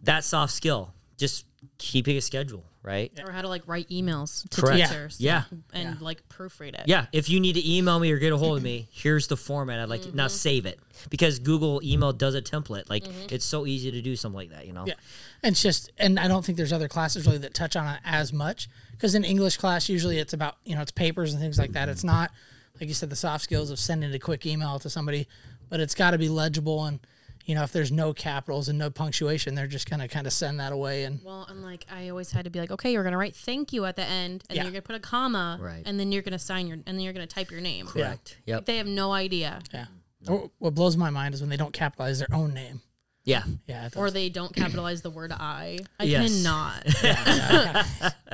[0.04, 1.46] that soft skill, just
[1.78, 3.12] keeping a schedule, right?
[3.26, 4.90] or how to like write emails to Correct.
[4.90, 5.20] teachers.
[5.20, 5.44] Yeah.
[5.74, 6.84] and like proofread it.
[6.86, 9.38] Yeah, if you need to email me or get a hold of me, here's the
[9.38, 9.80] format.
[9.80, 10.36] I'd like to now mm-hmm.
[10.36, 10.80] save it
[11.10, 12.90] because Google email does a template.
[12.90, 13.34] Like mm-hmm.
[13.34, 14.86] it's so easy to do something like that, you know.
[14.86, 14.94] Yeah.
[15.44, 18.00] And it's just, and I don't think there's other classes really that touch on it
[18.04, 21.58] as much because in English class, usually it's about, you know, it's papers and things
[21.58, 21.90] like that.
[21.90, 22.32] It's not,
[22.80, 25.28] like you said, the soft skills of sending a quick email to somebody,
[25.70, 26.86] but it's got to be legible.
[26.86, 27.00] And,
[27.46, 30.34] you know, if there's no capitals and no punctuation, they're just going to kind of
[30.34, 31.04] send that away.
[31.04, 33.72] And Well, and like I always had to be like, okay, you're gonna write thank
[33.72, 34.64] you at the end, and Yeah.
[34.64, 35.84] then you're gonna put a comma, Right.
[35.86, 37.86] and then you're gonna sign your, and then you're gonna type your name.
[37.88, 38.38] Correct.
[38.46, 38.66] Yep.
[38.66, 39.86] They have no idea, yeah.
[40.28, 42.82] Or What blows my mind is when they don't capitalize their own name.
[43.26, 43.44] Yeah.
[43.68, 43.90] Yeah.
[43.96, 45.80] or they don't capitalize the word I.
[46.00, 46.44] I Yes.
[46.44, 48.14] cannot.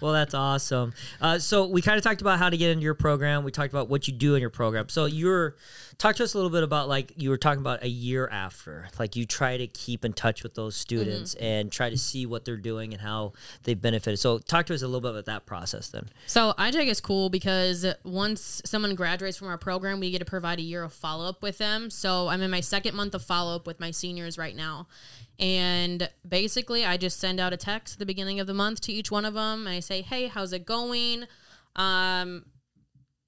[0.00, 0.92] Well, that's awesome.
[1.20, 3.42] Uh, so we kind of talked about how to get into your program.
[3.42, 4.88] We talked about what you do in your program.
[4.88, 5.56] So you're
[5.98, 8.88] talk to us a little bit about like you were talking about a year after.
[9.00, 12.44] Like you try to keep in touch with those students and try to see what
[12.44, 13.32] they're doing and how
[13.64, 14.20] they've benefited.
[14.20, 16.08] So talk to us a little bit about that process then.
[16.26, 20.60] So IJAG is cool because once someone graduates from our program, we get to provide
[20.60, 21.90] a year of follow up with them.
[21.90, 24.86] So I'm in my second month of follow up with my seniors right now.
[25.40, 28.92] And basically, I just send out a text at the beginning of the month to
[28.92, 29.66] each one of them.
[29.66, 31.24] And I say, hey, how's it going?
[31.76, 32.44] Um,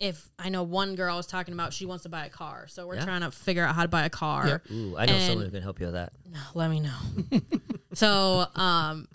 [0.00, 2.66] if I know one girl I was talking about, she wants to buy a car.
[2.68, 3.04] So we're Yeah.
[3.04, 4.46] trying to figure out how to buy a car.
[4.48, 4.70] Yep.
[4.70, 6.12] Ooh, I know And- someone who can help you with that.
[6.54, 6.98] let me know.
[7.94, 9.06] so, um,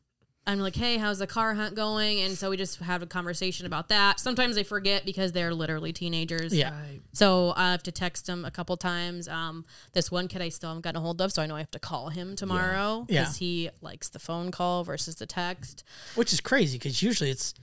[0.48, 2.22] I'm like, hey, how's the car hunt going?
[2.22, 4.20] And so we just have a conversation about that.
[4.20, 6.54] Sometimes they forget because they're literally teenagers.
[6.54, 6.80] Yeah.
[7.14, 9.28] So I have to text them a couple times.
[9.28, 11.60] Um, this one kid I still haven't gotten a hold of, so I know I
[11.62, 13.22] have to call him tomorrow Yeah.
[13.22, 15.84] because he likes the phone call versus the text.
[16.14, 17.56] Which is crazy because usually it's,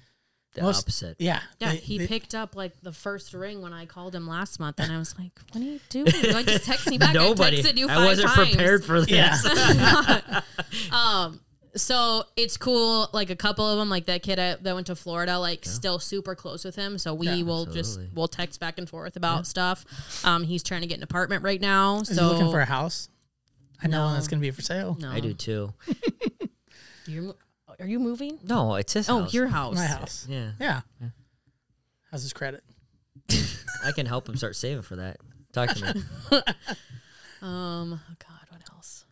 [0.55, 1.17] The Most- opposite.
[1.19, 1.41] yeah.
[1.61, 4.61] Yeah, they- he they- picked up like the first ring when I called him last
[4.61, 6.13] month, and I was like, "What are you doing?
[6.33, 7.59] Like, just text me back." Nobody.
[7.59, 8.49] I texted you I wasn't times.
[8.51, 9.11] prepared for this.
[9.11, 10.41] Yeah.
[11.75, 14.95] so it's cool like a couple of them like that kid I, that went to
[14.95, 17.43] florida like still super close with him so we Yeah.
[17.45, 19.87] will just we'll text back and forth about stuff
[20.23, 22.67] um he's trying to get an apartment right now Is so he looking for a
[22.67, 23.09] house?
[23.83, 24.97] I know one that's going to be for sale.
[25.01, 25.73] no I do too.
[27.07, 27.37] You're, mo-
[27.83, 29.35] are you moving No, it's his oh house.
[29.35, 30.27] your house My house.
[30.31, 30.53] Yeah.
[30.61, 30.81] Yeah.
[32.11, 32.63] How's his credit?
[33.85, 35.17] I can help him start saving for that.
[35.53, 36.03] Talk to me.
[37.43, 39.05] um oh god what else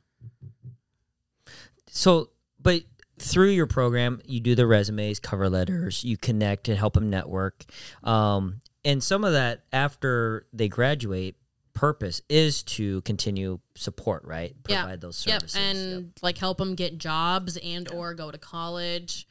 [1.88, 2.82] So, but
[3.18, 7.64] through your program, you do the resumes, cover letters, you connect and help them network.
[8.04, 11.36] Um, and some of that after they graduate
[11.80, 14.54] purpose is to continue support, right?
[14.68, 14.82] Yeah.
[14.82, 15.56] Provide those Yep, services.
[15.56, 19.26] and like help them get jobs and or go to college.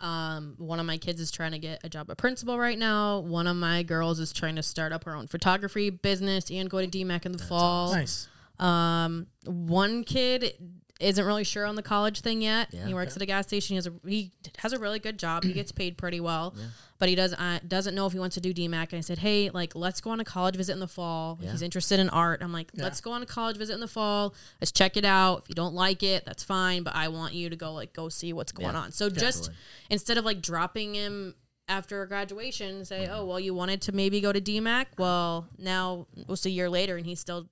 [0.00, 3.20] Um, one of my kids is trying to get a job at Principal right now.
[3.20, 6.80] One of my girls is trying to start up her own photography business and go
[6.84, 7.92] to DMACC in the fall.
[7.92, 8.26] Nice.
[8.58, 10.54] Um, one kid
[11.00, 12.68] isn't really sure on the college thing yet.
[12.72, 12.86] Yeah.
[12.86, 13.74] He works at a gas station.
[13.74, 15.42] He has a he has a really good job.
[15.44, 16.54] He gets paid pretty well,
[16.98, 18.92] but he doesn't uh, doesn't know if he wants to do DMACC.
[18.92, 21.38] And I said, hey, like let's go on a college visit in the fall.
[21.42, 21.50] Yeah.
[21.50, 22.42] He's interested in art.
[22.42, 24.34] I'm like, let's go on a college visit in the fall.
[24.60, 25.42] Let's check it out.
[25.42, 26.84] If you don't like it, that's fine.
[26.84, 28.92] But I want you to go like go see what's going Yeah, on.
[28.92, 29.50] So just
[29.90, 31.34] instead of like dropping him
[31.66, 33.14] after graduation, say, Mm-hmm.
[33.14, 34.86] oh well, you wanted to maybe go to DMACC.
[34.98, 37.48] Well, now it's a year later, and he's still.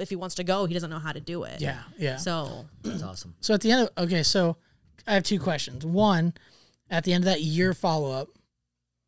[0.00, 1.60] If he wants to go, he doesn't know how to do it.
[1.60, 2.16] Yeah, yeah.
[2.16, 3.34] So, So That's awesome.
[3.40, 4.56] So at the end of okay, so
[5.06, 5.84] I have two questions.
[5.86, 6.34] One,
[6.90, 8.28] at the end of that year follow up,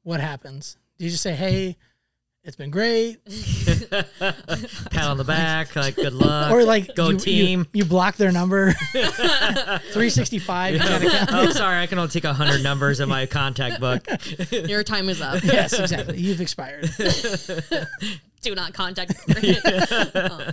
[0.02, 0.76] what happens?
[0.98, 1.76] Do you just say, "Hey,
[2.44, 3.24] it's been great,"
[4.20, 6.50] Pat on the back, like good luck.
[6.52, 7.66] or like go you, you- team.
[7.72, 8.72] You, block their number,
[9.92, 10.80] three sixty five.
[10.82, 14.06] oh, sorry, I can only take hundred numbers in my contact book.
[14.50, 15.42] your time is up.
[15.44, 16.18] Yes, exactly.
[16.18, 16.90] You've expired.
[18.42, 19.14] Do not contact.
[19.42, 19.56] Me.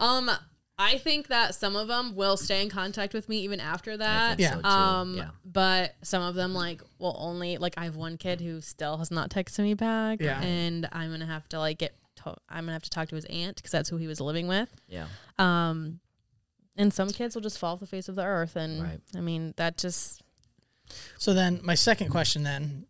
[0.00, 0.30] Um,
[0.78, 4.40] I think that some of them will stay in contact with me even after that.
[4.40, 4.54] Yeah.
[4.60, 4.64] so.
[4.64, 5.28] Um, yeah.
[5.44, 9.10] but some of them like will only like I have one kid who still has
[9.12, 10.40] not texted me back, Yeah.
[10.42, 11.94] and I'm gonna have to like get.
[12.24, 14.48] To- I'm gonna have to talk to his aunt because that's who he was living
[14.48, 14.74] with.
[14.88, 15.06] Yeah.
[15.38, 16.00] Um,
[16.76, 19.00] and some kids will just fall off the face of the earth, and Right.
[19.16, 20.20] I mean that just
[21.18, 22.86] So then, my second question then,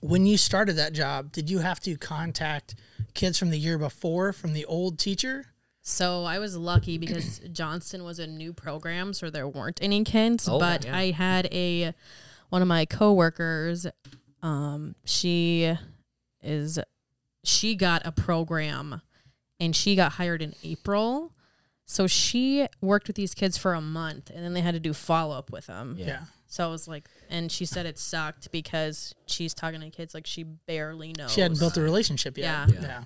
[0.00, 2.74] when you started that job, did you have to contact
[3.14, 5.46] kids from the year before from the old teacher?
[5.82, 10.48] So I was lucky because Johnston was a new program, so there weren't any kids.
[10.48, 10.96] Oh, but yeah.
[10.96, 11.94] I had a
[12.48, 13.86] one of my coworkers.
[14.42, 15.74] Um, she
[16.42, 16.78] is
[17.44, 19.02] she got a program,
[19.58, 21.32] and she got hired in April.
[21.86, 24.92] So she worked with these kids for a month, and then they had to do
[24.92, 25.96] follow up with them.
[25.98, 26.06] Yeah.
[26.06, 26.20] Yeah.
[26.46, 30.26] So I was like, and she said it sucked because she's talking to kids like
[30.26, 31.32] she barely knows.
[31.32, 32.44] She hadn't built a relationship yet.
[32.44, 32.66] Yeah.
[32.74, 32.80] Yeah.
[32.82, 33.04] Yeah.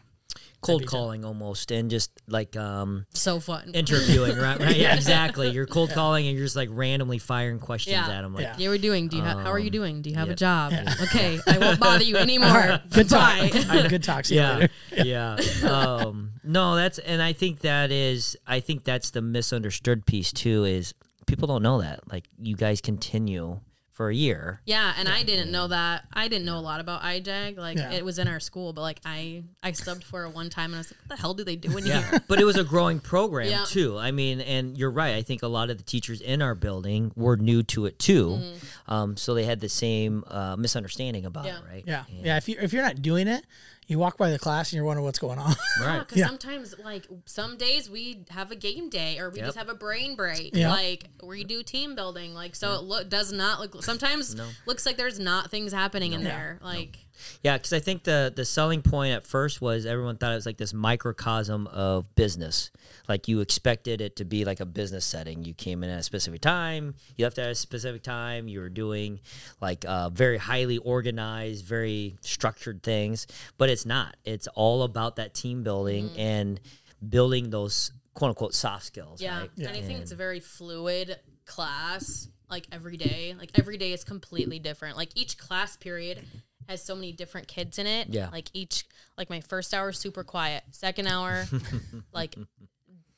[0.63, 3.73] Cold calling almost, and just like um so fun.
[3.75, 4.59] interviewing, right?
[4.59, 4.75] Right?
[4.75, 5.51] Yeah, exactly.
[5.51, 8.09] You're cold calling, and you're just like randomly firing questions Yeah.
[8.09, 8.33] at them.
[8.35, 8.57] Like, Yeah.
[8.57, 9.09] You were doing?
[9.09, 10.01] Do you ha- how are you Um, doing?
[10.01, 10.33] Do you have yeah.
[10.33, 10.73] a job?
[11.03, 12.81] Okay, I won't bother you anymore.
[12.91, 13.39] Good talk.
[13.41, 13.51] Bye.
[13.71, 14.25] All right, good talk.
[14.25, 14.67] See you yeah,
[15.05, 15.37] yeah.
[15.71, 20.65] Um, no, that's and I think that is I think that's the misunderstood piece too.
[20.65, 20.95] Is
[21.27, 23.61] people don't know that like you guys continue
[23.95, 24.61] for a year.
[24.67, 26.05] Yeah, and I didn't know that.
[26.13, 27.57] I didn't know a lot about IJAG.
[27.57, 27.93] Like Yeah.
[27.93, 30.75] it was in our school, but like I I subbed for it one time and
[30.75, 32.21] I was like, what the hell do they do in Yeah, here?
[32.29, 33.65] but it was a growing program Yeah.
[33.67, 33.97] too.
[33.97, 35.15] I mean, and you're right.
[35.15, 38.31] I think a lot of the teachers in our building were new to it too,
[38.31, 38.93] Mm-hmm.
[38.93, 41.59] um, so they had the same uh, misunderstanding about Yeah.
[41.59, 41.85] it, right?
[41.87, 42.05] Yeah.
[42.09, 42.37] And- Yeah.
[42.37, 43.45] If you if you're not doing it,
[43.87, 45.55] you walk by the class and you're wondering what's going on.
[45.81, 45.99] right.
[46.01, 46.27] Because Yeah.
[46.29, 49.47] sometimes, like, some days we have a game day or we Yep.
[49.47, 50.55] just have a brain break.
[50.55, 50.71] Yeah.
[50.71, 52.33] Like, we do team building.
[52.35, 53.83] Like, so it look does not look.
[53.85, 54.49] Sometimes No.
[54.67, 56.31] looks like there's not things happening in No.
[56.31, 56.59] there.
[56.63, 57.04] Like,
[57.43, 60.47] Yeah, because I think the the selling point at first was everyone thought it was
[60.47, 62.71] like this microcosm of business.
[63.09, 65.45] Like you expected it to be like a business setting.
[65.45, 68.49] You came in at a specific time, you left at a specific time.
[68.49, 69.21] You were doing
[69.61, 73.27] like uh, very highly organized, very structured things,
[73.59, 74.17] but it's not.
[74.25, 76.61] It's all about that team building and
[77.07, 79.21] building those quote unquote soft skills.
[79.21, 79.41] yeah.
[79.41, 79.51] right?
[79.59, 82.29] And I think And- it's a very fluid class.
[82.51, 84.97] Like every day, like every day is completely different.
[84.97, 86.23] Like each class period
[86.69, 88.09] has so many different kids in it.
[88.11, 88.29] Yeah.
[88.31, 88.85] Like each,
[89.17, 90.65] like my first hour super quiet.
[90.71, 91.47] Second hour,
[92.13, 92.37] like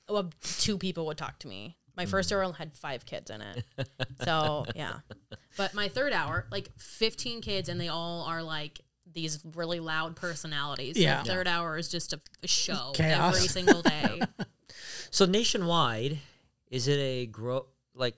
[0.08, 1.76] well, two people would talk to me.
[1.96, 2.08] My mm.
[2.08, 3.64] first hour had five kids in it.
[4.24, 4.98] So yeah.
[5.56, 8.80] But my third hour, like 15 kids, and they all are like
[9.10, 10.96] these really loud personalities.
[10.96, 11.22] So Yeah.
[11.22, 13.34] Third hour is just a, a show Chaos.
[13.34, 14.20] every single day.
[15.10, 16.18] So nationwide,
[16.70, 18.16] is it a grow like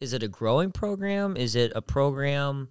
[0.00, 1.36] is it a growing program?
[1.36, 2.68] Is it a program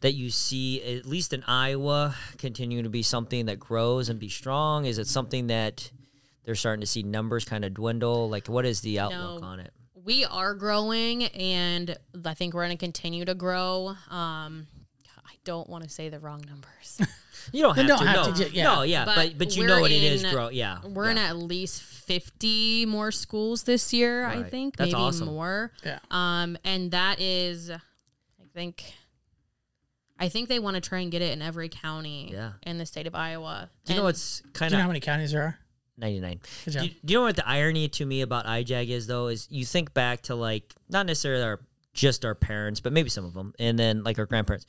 [0.00, 4.28] that you see at least in Iowa continue to be something that grows and be
[4.28, 4.84] strong?
[4.84, 5.90] Is it something that
[6.44, 8.28] they're starting to see numbers kind of dwindle?
[8.28, 9.46] Like what is the outlook No.
[9.46, 9.72] on it?
[10.04, 13.88] we are growing and I think we're going to continue to grow.
[14.08, 14.68] Um,
[15.26, 17.00] I don't want to say the wrong numbers.
[17.52, 18.04] You don't have don't to.
[18.06, 18.32] have no.
[18.32, 18.64] to ju- yeah.
[18.64, 20.24] no, yeah, But but but, you know what it is.
[20.24, 20.78] Grow, yeah.
[20.84, 25.28] We're in at least 50 more schools this year, I think, That's maybe awesome.
[25.28, 25.70] more.
[25.84, 26.00] Yeah.
[26.10, 27.78] Um, and that is, I
[28.52, 28.92] think,
[30.18, 32.52] I think they want to try and get it in every county Yeah.
[32.62, 33.70] in the state of Iowa.
[33.84, 35.58] Do you know And- what's kind Do you know of how many counties there are?
[35.98, 36.40] 99.
[36.64, 36.84] Good Do job.
[36.84, 39.28] you, do you know what the irony to me about IJAG is though?
[39.28, 41.60] Is you think back to like not necessarily our
[41.94, 44.66] just our parents, but maybe some of them, and then like our grandparents.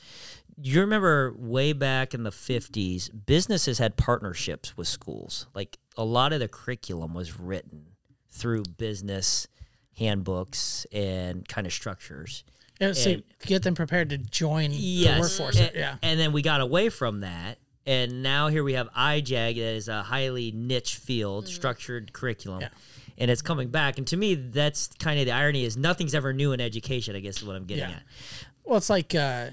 [0.62, 5.46] You remember way back in the 50s, businesses had partnerships with schools.
[5.54, 7.88] Like a lot of the curriculum was written
[8.30, 9.48] through business
[9.98, 12.44] handbooks and kind of structures.
[12.80, 15.20] Yeah, so And- get them prepared to join the Yes.
[15.20, 15.58] workforce.
[15.60, 15.98] And, yeah.
[16.02, 17.58] And then we got away from that.
[17.86, 22.62] And now here we have IJAG that is a highly niche field, structured curriculum.
[22.62, 22.70] Yeah.
[23.18, 23.98] And it's coming back.
[23.98, 27.20] And to me, that's kind of the irony is nothing's ever new in education, I
[27.20, 27.96] guess is what I'm getting Yeah.
[27.96, 28.04] at.
[28.64, 29.52] Well, it's like uh,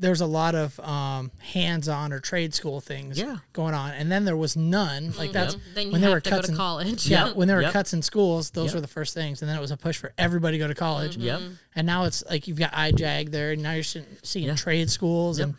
[0.00, 3.38] there's a lot of um, hands-on or trade school things Yeah.
[3.52, 5.12] going on, and then there was none.
[5.18, 7.06] Like that's Then you when there were to go cuts to in college.
[7.06, 7.72] Yeah, when there were Yep.
[7.72, 8.74] cuts in schools, those Yep.
[8.76, 10.74] were the first things, and then it was a push for everybody to go to
[10.74, 11.16] college.
[11.16, 11.40] Yep.
[11.74, 14.54] And now it's like you've got IJAG there, and now you're seeing, seeing Yeah.
[14.54, 15.54] trade schools, and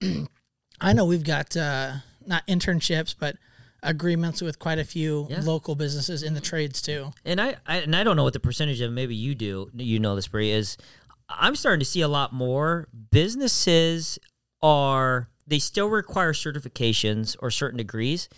[0.80, 1.94] I know we've got uh,
[2.26, 3.36] not internships, but
[3.82, 5.40] agreements with quite a few Yeah.
[5.42, 7.12] local businesses in the trades too.
[7.24, 9.98] and I, I and I don't know what the percentage of maybe you do you
[9.98, 10.76] know this Bree is
[11.38, 14.18] I'm starting to see a lot more businesses
[14.62, 18.28] are they still require certifications or certain degrees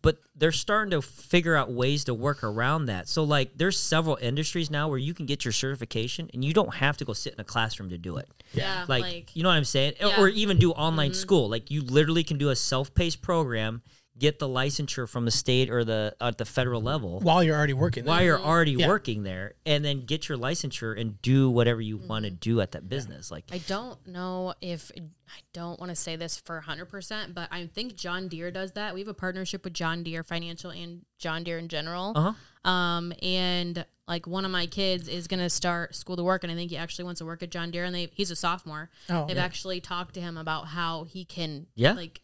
[0.00, 4.16] but they're starting to figure out ways to work around that so like there's several
[4.20, 7.34] industries now where you can get your certification and you don't have to go sit
[7.34, 10.10] in a classroom to do it Yeah, like, like, you know what I'm saying, Yeah.
[10.10, 10.20] Mm-hmm.
[10.22, 11.48] or even do online school.
[11.48, 13.82] Like you literally can do a self-paced program,
[14.22, 17.72] get the licensure from the state or the at the federal level While you're already
[17.72, 18.14] working, there.
[18.14, 18.86] while you're already Yeah.
[18.88, 22.38] working there, and then get your licensure and do whatever you want to Mm-hmm.
[22.50, 23.30] do at that business.
[23.30, 27.66] Like I don't know if I don't want to say this for 100%, but I
[27.66, 28.94] think John Deere does that.
[28.94, 32.12] We have a partnership with John Deere Financial and John Deere in general.
[32.14, 32.70] Uh-huh.
[32.70, 36.52] Um, and like one of my kids is going to start school to work, and
[36.52, 38.88] I think he actually wants to work at John Deere, and they he's a sophomore.
[39.10, 39.44] Oh, They've yeah.
[39.44, 41.92] actually talked to him about how he can Yeah.
[41.94, 42.20] like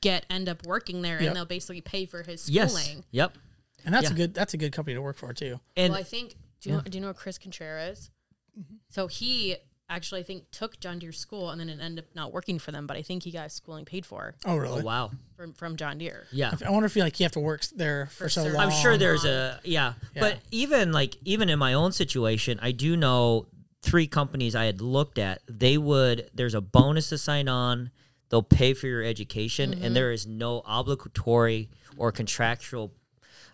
[0.00, 1.26] get end up working there, Yep.
[1.28, 3.04] and they'll basically pay for his yes, schooling.
[3.10, 3.36] yep,
[3.84, 5.60] and that's a good that's a good company to work for too.
[5.76, 8.10] and well, I think do you know, do you know Chris Contreras?
[8.58, 8.74] Mm-hmm.
[8.88, 9.56] So he
[9.88, 12.70] actually I think took John Deere school and then it ended up not working for
[12.72, 14.82] them, but I think he got his schooling paid for Oh, really?
[14.82, 16.26] oh, wow, from from John Deere.
[16.32, 16.52] yeah.
[16.64, 18.56] I wonder if you like you have to work there for, For so long.
[18.56, 20.20] I'm sure there's a yeah, Yeah.
[20.20, 23.46] but even like even in my own situation, I do know
[23.82, 25.40] three companies I had looked at.
[25.48, 27.90] They would there's a bonus to sign on.
[28.30, 29.84] They'll pay for your education, Mm-hmm.
[29.84, 32.92] and there is no obligatory or contractual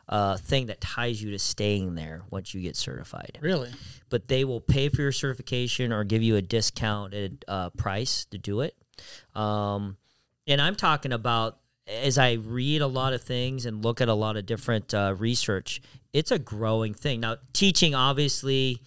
[0.09, 3.39] uh, thing that ties you to staying there once you get certified.
[3.41, 3.71] really.
[4.09, 8.39] But they will pay for your certification or give you a discounted uh, price to
[8.39, 8.77] do it.
[9.35, 9.97] Um,
[10.47, 11.59] and I'm talking about
[11.89, 15.15] as I read a lot of things and look at a lot of different uh,
[15.19, 15.81] research,
[16.13, 17.21] it's a growing thing.
[17.21, 18.83] Now, teaching obviously,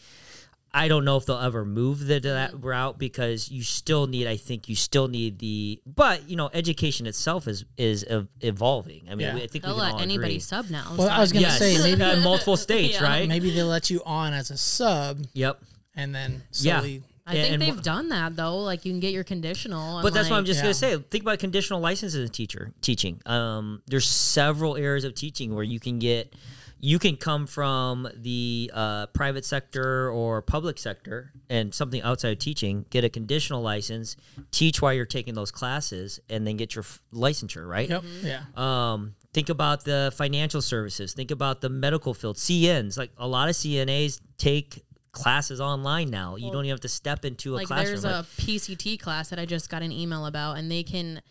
[0.72, 4.38] I don't know if they'll ever move the, that route because you still need, I
[4.38, 8.06] think, you still need the, but you know, education itself is is
[8.42, 9.08] evolving.
[9.10, 9.36] I mean, Yeah.
[9.36, 10.40] we- I think They'll we can let all anybody agree.
[10.40, 10.94] sub now.
[10.98, 13.04] Well, so I was gonna Yes, say maybe in multiple states, Yeah.
[13.04, 13.28] right?
[13.28, 15.62] maybe they'll let you on as a sub Yep.
[15.96, 16.80] and then Yeah.
[17.26, 18.58] I think and- they've done that though.
[18.60, 19.98] Like you can get your conditional.
[19.98, 20.64] and, But that's what I'm just Yeah.
[20.64, 20.98] gonna say.
[20.98, 23.22] Think about conditional licenses in teacher teaching.
[23.26, 26.34] Um, there's several areas of teaching where you can get,
[26.82, 32.40] you can come from the uh, private sector or public sector and something outside of
[32.40, 34.16] teaching, get a conditional license,
[34.52, 37.68] teach while you're taking those classes, and then get your f- licensure.
[37.68, 37.90] Right.
[37.90, 38.04] Yep.
[38.24, 38.42] Yeah.
[38.56, 41.14] Um, think about the financial services.
[41.14, 42.38] Think about the medical field.
[42.38, 46.36] CNs, like a lot of CNAs take classes online now.
[46.38, 48.02] You don't even have to step into a like classroom.
[48.02, 51.22] there's Like, a PCT class that I just got an email about, and they can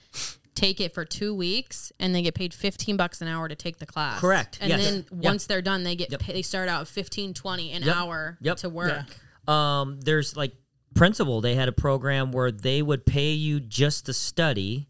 [0.59, 3.79] take it for two weeks, and they get paid 15 bucks an hour to take
[3.79, 4.21] the class.
[4.21, 4.59] Correct.
[4.61, 4.85] And Yes.
[4.85, 5.31] then Yeah.
[5.31, 6.21] once they're done, they get Yep.
[6.21, 7.97] pay, they start out at 15, 20 an Yep.
[7.97, 8.57] hour Yep.
[8.59, 9.07] to work.
[9.47, 10.53] um, there's like
[10.95, 14.89] principal they had a program where they would pay you just to study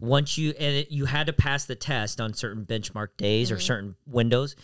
[0.00, 3.56] once you and it, you had to pass the test on certain benchmark days Mm-hmm.
[3.56, 4.56] or certain windows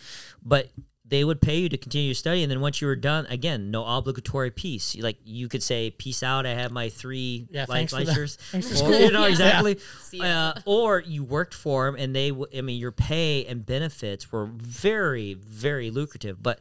[0.43, 0.69] but
[1.07, 3.69] they would pay you to continue to study and then once you were done again
[3.69, 7.91] no obligatory piece like you could say peace out i have my three Yeah, life
[7.91, 9.29] thanks for thanks for Or- you know Yeah.
[9.29, 9.77] exactly.
[10.01, 10.25] See ya.
[10.25, 14.31] uh, or you worked for them and they w- i mean your pay and benefits
[14.31, 16.41] were very very lucrative.
[16.41, 16.59] But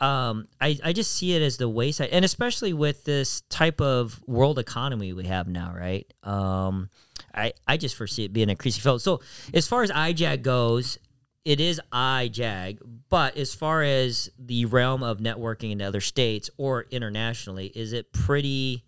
[0.00, 4.22] um, I, I just see it as the wayside and especially with this type of
[4.28, 6.06] world economy we have now right?
[6.22, 6.88] Um,
[7.34, 9.02] I, I just foresee it being an increasing field.
[9.02, 9.20] So
[9.52, 10.98] as far as IJAG goes
[11.44, 12.78] it is IJAG
[13.08, 18.12] but as far as the realm of networking in other states or internationally is it
[18.12, 18.84] pretty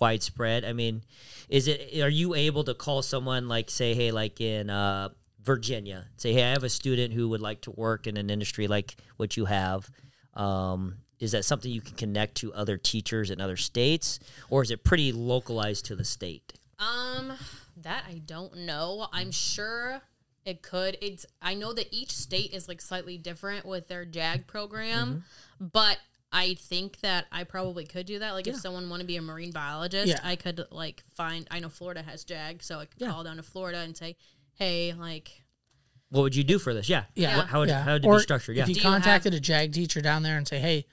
[0.00, 0.64] widespread?
[0.64, 1.02] I mean
[1.48, 5.10] is it are you able to call someone like say hey like in uh
[5.42, 8.66] virginia say hey i have a student who would like to work in an industry
[8.66, 9.90] like what you have.
[10.34, 14.18] Um is that something you can connect to other teachers in other states
[14.50, 16.52] or is it pretty localized to the state?
[16.78, 17.32] Um,
[17.78, 19.08] that I don't know.
[19.12, 20.02] I'm sure
[20.44, 20.96] it could.
[21.00, 25.24] It's I know that each state is like slightly different with their JAG program,
[25.60, 25.66] Mm-hmm.
[25.72, 25.98] but
[26.32, 28.32] I think that I probably could do that.
[28.32, 28.54] Like Yeah.
[28.54, 30.20] if someone want to be a marine biologist, Yeah.
[30.22, 31.46] I could like find.
[31.50, 33.10] I know Florida has JAG, so I could Yeah.
[33.10, 34.16] call down to Florida and say,
[34.54, 35.42] "Hey, like
[36.10, 36.88] what would you do for this?
[36.88, 37.38] Yeah, Yeah.
[37.38, 37.82] What- how would yeah.
[37.82, 38.56] how would it or be structured?
[38.56, 40.86] Yeah, If you Do you have- contacted a JAG teacher down there and say, hey,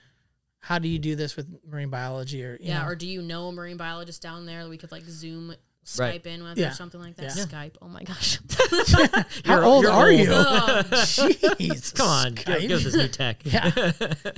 [0.60, 3.22] how do you do this with marine biology or you Yeah, know, or do you
[3.22, 6.26] know a marine biologist down there that we could like Zoom, Skype Right.
[6.28, 6.70] in with Yeah.
[6.70, 7.36] or something like that?
[7.36, 7.46] Yeah.
[7.46, 7.74] Skype.
[7.82, 8.40] Oh my gosh.
[9.46, 10.20] how You're- old you're are old.
[10.20, 10.28] you?
[10.32, 11.94] Oh, Jeez.
[11.96, 12.62] come on, give, Skype.
[12.62, 13.42] give us this new tech.
[13.44, 13.72] Yeah.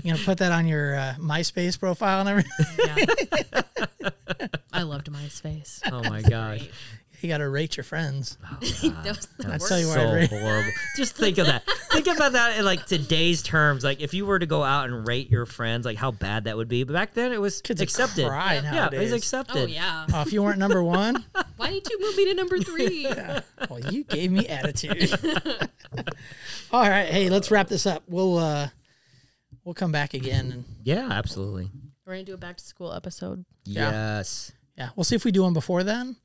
[0.03, 2.65] You gonna put that on your uh, MySpace profile and everything?
[2.79, 3.61] yeah.
[4.71, 5.81] I loved MySpace.
[5.91, 6.67] Oh my gosh.
[7.23, 8.37] You gotta rate your friends.
[8.51, 10.29] that I'd tell you where so I'd rate.
[10.29, 10.71] horrible.
[10.97, 11.63] Just think of that.
[11.91, 13.83] think about that in like today's terms.
[13.83, 16.57] Like if you were to go out and rate your friends, like how bad that
[16.57, 16.83] would be.
[16.83, 18.27] But back then it was Kids would accepted.
[18.27, 19.63] cry Yeah, it was accepted.
[19.63, 20.05] Oh yeah.
[20.13, 21.23] Oh, if you weren't number one,
[21.55, 23.05] Why did you move me to number three?
[23.69, 25.17] well, you gave me attitude.
[26.71, 28.03] All right, hey, let's wrap this up.
[28.07, 28.67] We'll uh,
[29.63, 31.69] we'll come back again, and Yeah, absolutely.
[32.05, 33.45] We're gonna do a back to school episode.
[33.63, 33.91] Yeah.
[34.17, 34.51] Yes.
[34.77, 36.17] yeah, we'll see if we do one before then.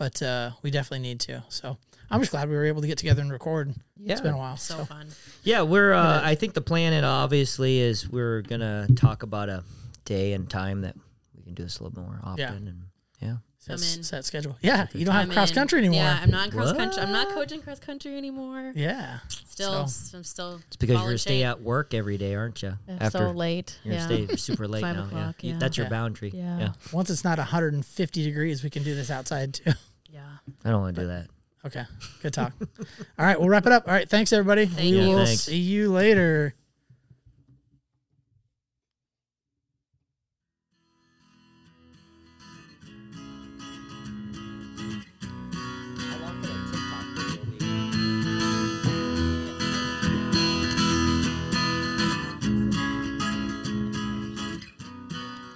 [0.00, 1.44] But uh, we definitely need to.
[1.50, 1.76] So
[2.10, 3.74] I'm just glad we were able to get together and record.
[3.98, 4.12] Yeah.
[4.12, 4.56] It's been a while.
[4.56, 5.08] So, So, fun.
[5.44, 5.92] Yeah, we're.
[5.92, 9.62] Uh, I think the plan, it obviously, is we're gonna talk about a
[10.06, 10.96] day and time that
[11.36, 12.38] we can do this a little more often.
[12.40, 12.48] Yeah.
[12.70, 12.82] And
[13.20, 14.02] yeah, set, I'm in.
[14.04, 14.56] set schedule.
[14.62, 15.54] Yeah, you don't have I'm cross in.
[15.56, 15.96] country anymore.
[16.00, 17.02] Yeah, I'm not in cross country.
[17.02, 18.72] I'm not coaching cross country anymore.
[18.74, 19.18] Yeah.
[19.28, 20.60] Still, So- I'm still.
[20.66, 22.78] it's because you're ball stay at work every day, aren't you?
[22.88, 23.78] Yeah, so late.
[23.84, 24.06] You're yeah.
[24.06, 25.08] stay super late Five now.
[25.12, 25.32] yeah.
[25.50, 25.58] Yeah.
[25.58, 25.90] that's your Yeah.
[25.90, 26.30] boundary.
[26.34, 26.58] Yeah.
[26.58, 26.72] yeah.
[26.90, 29.72] Once it's not 150 degrees, we can do this outside too.
[30.64, 30.68] Yeah.
[30.68, 31.26] I don't want to do that.
[31.66, 31.84] Okay.
[32.22, 32.52] Good talk.
[33.18, 33.86] All right, we'll wrap it up.
[33.86, 34.64] All right, thanks everybody.
[34.64, 35.08] we you.
[35.08, 35.42] Will thanks.
[35.42, 36.54] see you later.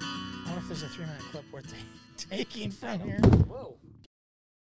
[0.06, 1.72] I wonder if there's a three minute clip worth
[2.16, 3.18] taking from here.
[3.18, 3.76] Whoa.